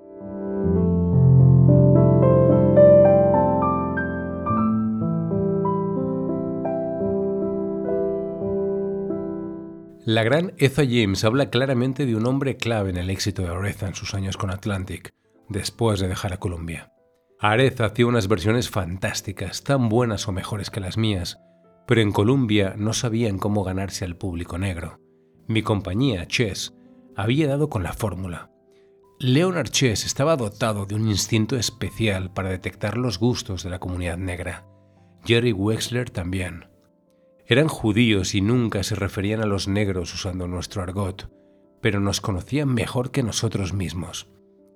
La 10.10 10.24
gran 10.24 10.54
Etha 10.58 10.82
James 10.84 11.22
habla 11.22 11.50
claramente 11.50 12.04
de 12.04 12.16
un 12.16 12.26
hombre 12.26 12.56
clave 12.56 12.90
en 12.90 12.96
el 12.96 13.10
éxito 13.10 13.42
de 13.42 13.48
Aretha 13.50 13.86
en 13.86 13.94
sus 13.94 14.12
años 14.12 14.36
con 14.36 14.50
Atlantic, 14.50 15.14
después 15.48 16.00
de 16.00 16.08
dejar 16.08 16.32
a 16.32 16.38
Columbia. 16.38 16.92
Aretha 17.38 17.84
hacía 17.84 18.08
unas 18.08 18.26
versiones 18.26 18.70
fantásticas, 18.70 19.62
tan 19.62 19.88
buenas 19.88 20.26
o 20.26 20.32
mejores 20.32 20.68
que 20.68 20.80
las 20.80 20.96
mías, 20.96 21.38
pero 21.86 22.00
en 22.00 22.10
Columbia 22.10 22.74
no 22.76 22.92
sabían 22.92 23.38
cómo 23.38 23.62
ganarse 23.62 24.04
al 24.04 24.16
público 24.16 24.58
negro. 24.58 24.98
Mi 25.46 25.62
compañía, 25.62 26.26
Chess, 26.26 26.74
había 27.14 27.46
dado 27.46 27.68
con 27.68 27.84
la 27.84 27.92
fórmula. 27.92 28.50
Leonard 29.20 29.68
Chess 29.68 30.04
estaba 30.04 30.36
dotado 30.36 30.86
de 30.86 30.96
un 30.96 31.08
instinto 31.08 31.56
especial 31.56 32.32
para 32.32 32.48
detectar 32.48 32.98
los 32.98 33.20
gustos 33.20 33.62
de 33.62 33.70
la 33.70 33.78
comunidad 33.78 34.18
negra. 34.18 34.66
Jerry 35.24 35.52
Wexler 35.52 36.10
también. 36.10 36.69
Eran 37.50 37.66
judíos 37.66 38.36
y 38.36 38.42
nunca 38.42 38.84
se 38.84 38.94
referían 38.94 39.40
a 39.40 39.44
los 39.44 39.66
negros 39.66 40.14
usando 40.14 40.46
nuestro 40.46 40.82
argot, 40.82 41.32
pero 41.80 41.98
nos 41.98 42.20
conocían 42.20 42.72
mejor 42.72 43.10
que 43.10 43.24
nosotros 43.24 43.72
mismos. 43.72 44.28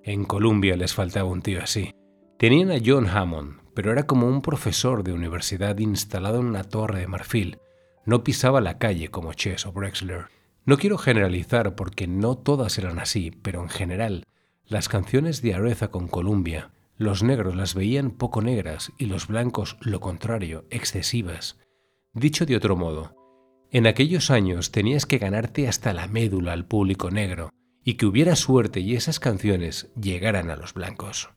En 0.03 0.25
Columbia 0.25 0.75
les 0.75 0.93
faltaba 0.93 1.29
un 1.29 1.41
tío 1.41 1.63
así. 1.63 1.93
Tenían 2.37 2.71
a 2.71 2.79
John 2.85 3.07
Hammond, 3.07 3.61
pero 3.73 3.93
era 3.93 4.03
como 4.03 4.27
un 4.27 4.41
profesor 4.41 5.05
de 5.05 5.13
universidad 5.13 5.77
instalado 5.77 6.41
en 6.41 6.47
una 6.47 6.65
torre 6.65 6.99
de 6.99 7.07
marfil. 7.07 7.59
No 8.03 8.25
pisaba 8.25 8.59
la 8.59 8.77
calle 8.77 9.07
como 9.07 9.31
Chess 9.31 9.65
o 9.65 9.71
Brexler. 9.71 10.25
No 10.65 10.75
quiero 10.75 10.97
generalizar 10.97 11.75
porque 11.75 12.07
no 12.07 12.35
todas 12.37 12.77
eran 12.77 12.99
así, 12.99 13.31
pero 13.31 13.61
en 13.61 13.69
general, 13.69 14.25
las 14.65 14.89
canciones 14.89 15.41
de 15.41 15.53
Aretha 15.53 15.91
con 15.91 16.09
Columbia, 16.09 16.71
los 16.97 17.23
negros 17.23 17.55
las 17.55 17.73
veían 17.73 18.11
poco 18.11 18.41
negras 18.41 18.91
y 18.97 19.05
los 19.05 19.27
blancos, 19.27 19.77
lo 19.79 20.01
contrario, 20.01 20.65
excesivas. 20.71 21.57
Dicho 22.15 22.45
de 22.45 22.55
otro 22.55 22.77
modo, 22.77 23.13
en 23.71 23.87
aquellos 23.87 24.31
años 24.31 24.71
tenías 24.71 25.05
que 25.05 25.17
ganarte 25.17 25.67
hasta 25.67 25.91
la 25.91 26.07
médula 26.07 26.53
al 26.53 26.65
público 26.65 27.11
negro 27.11 27.49
y 27.83 27.95
que 27.95 28.05
hubiera 28.05 28.37
suerte 28.37 28.79
y 28.79 28.95
esas 28.95 29.19
canciones 29.19 29.91
llegaran 30.01 30.49
a 30.49 30.55
los 30.55 30.73
blancos. 30.73 31.29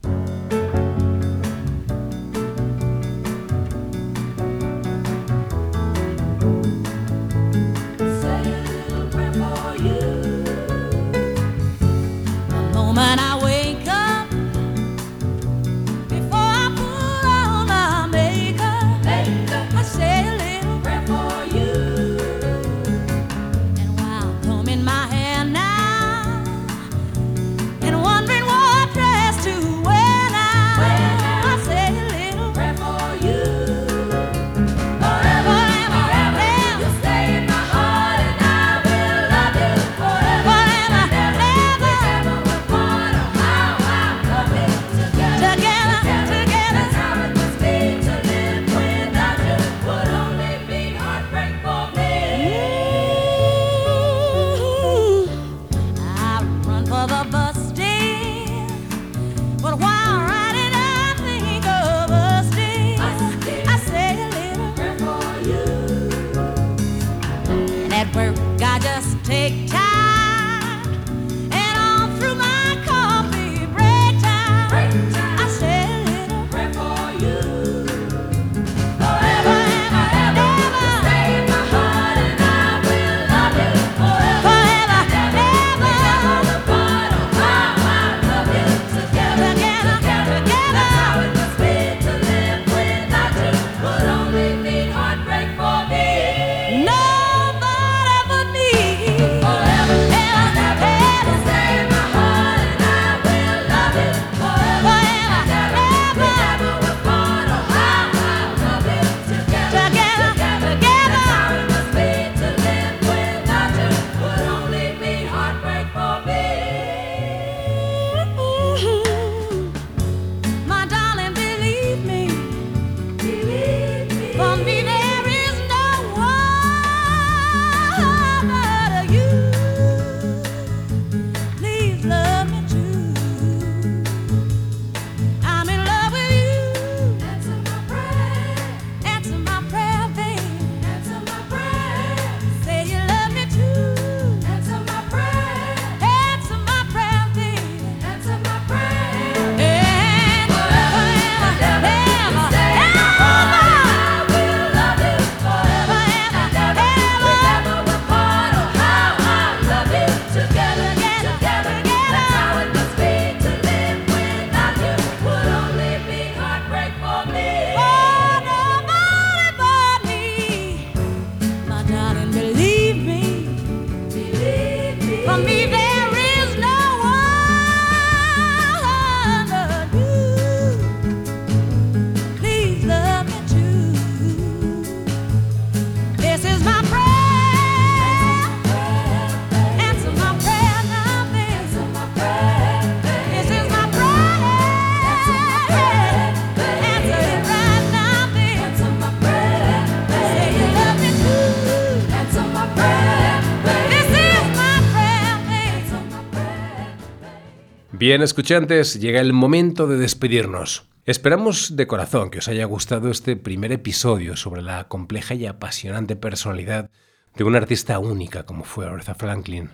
Bien, 208.08 208.22
escuchantes, 208.22 208.98
llega 208.98 209.20
el 209.20 209.34
momento 209.34 209.86
de 209.86 209.98
despedirnos. 209.98 210.88
Esperamos 211.04 211.76
de 211.76 211.86
corazón 211.86 212.30
que 212.30 212.38
os 212.38 212.48
haya 212.48 212.64
gustado 212.64 213.10
este 213.10 213.36
primer 213.36 213.70
episodio 213.70 214.34
sobre 214.34 214.62
la 214.62 214.88
compleja 214.88 215.34
y 215.34 215.44
apasionante 215.44 216.16
personalidad 216.16 216.90
de 217.36 217.44
una 217.44 217.58
artista 217.58 217.98
única 217.98 218.46
como 218.46 218.64
fue 218.64 218.86
Aretha 218.86 219.14
Franklin. 219.14 219.72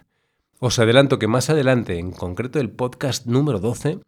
Os 0.58 0.80
adelanto 0.80 1.20
que 1.20 1.28
más 1.28 1.48
adelante, 1.48 2.00
en 2.00 2.10
concreto 2.10 2.58
el 2.58 2.70
podcast 2.70 3.24
número 3.26 3.60
12, 3.60 4.00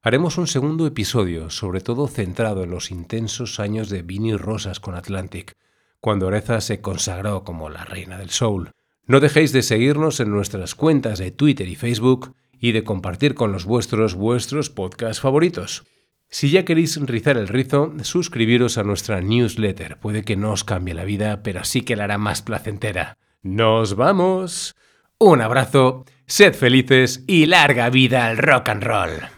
haremos 0.00 0.38
un 0.38 0.46
segundo 0.46 0.86
episodio, 0.86 1.50
sobre 1.50 1.82
todo 1.82 2.08
centrado 2.08 2.64
en 2.64 2.70
los 2.70 2.90
intensos 2.90 3.60
años 3.60 3.90
de 3.90 4.00
Vinnie 4.00 4.38
Rosas 4.38 4.80
con 4.80 4.94
Atlantic, 4.94 5.58
cuando 6.00 6.28
Aretha 6.28 6.62
se 6.62 6.80
consagró 6.80 7.44
como 7.44 7.68
la 7.68 7.84
reina 7.84 8.16
del 8.16 8.30
soul. 8.30 8.70
No 9.06 9.20
dejéis 9.20 9.52
de 9.52 9.60
seguirnos 9.60 10.20
en 10.20 10.30
nuestras 10.30 10.74
cuentas 10.74 11.18
de 11.18 11.32
Twitter 11.32 11.68
y 11.68 11.76
Facebook 11.76 12.34
y 12.60 12.72
de 12.72 12.84
compartir 12.84 13.34
con 13.34 13.52
los 13.52 13.64
vuestros 13.64 14.14
vuestros 14.14 14.70
podcasts 14.70 15.20
favoritos. 15.20 15.84
Si 16.28 16.50
ya 16.50 16.64
queréis 16.64 17.00
rizar 17.00 17.36
el 17.36 17.48
rizo, 17.48 17.94
suscribiros 18.02 18.76
a 18.78 18.82
nuestra 18.82 19.20
newsletter. 19.20 19.98
Puede 19.98 20.24
que 20.24 20.36
no 20.36 20.52
os 20.52 20.64
cambie 20.64 20.94
la 20.94 21.04
vida, 21.04 21.42
pero 21.42 21.64
sí 21.64 21.82
que 21.82 21.96
la 21.96 22.04
hará 22.04 22.18
más 22.18 22.42
placentera. 22.42 23.18
¡Nos 23.42 23.94
vamos! 23.94 24.74
Un 25.18 25.40
abrazo, 25.40 26.04
sed 26.26 26.54
felices 26.54 27.22
y 27.26 27.46
larga 27.46 27.88
vida 27.90 28.26
al 28.26 28.38
rock 28.38 28.68
and 28.70 28.82
roll. 28.82 29.33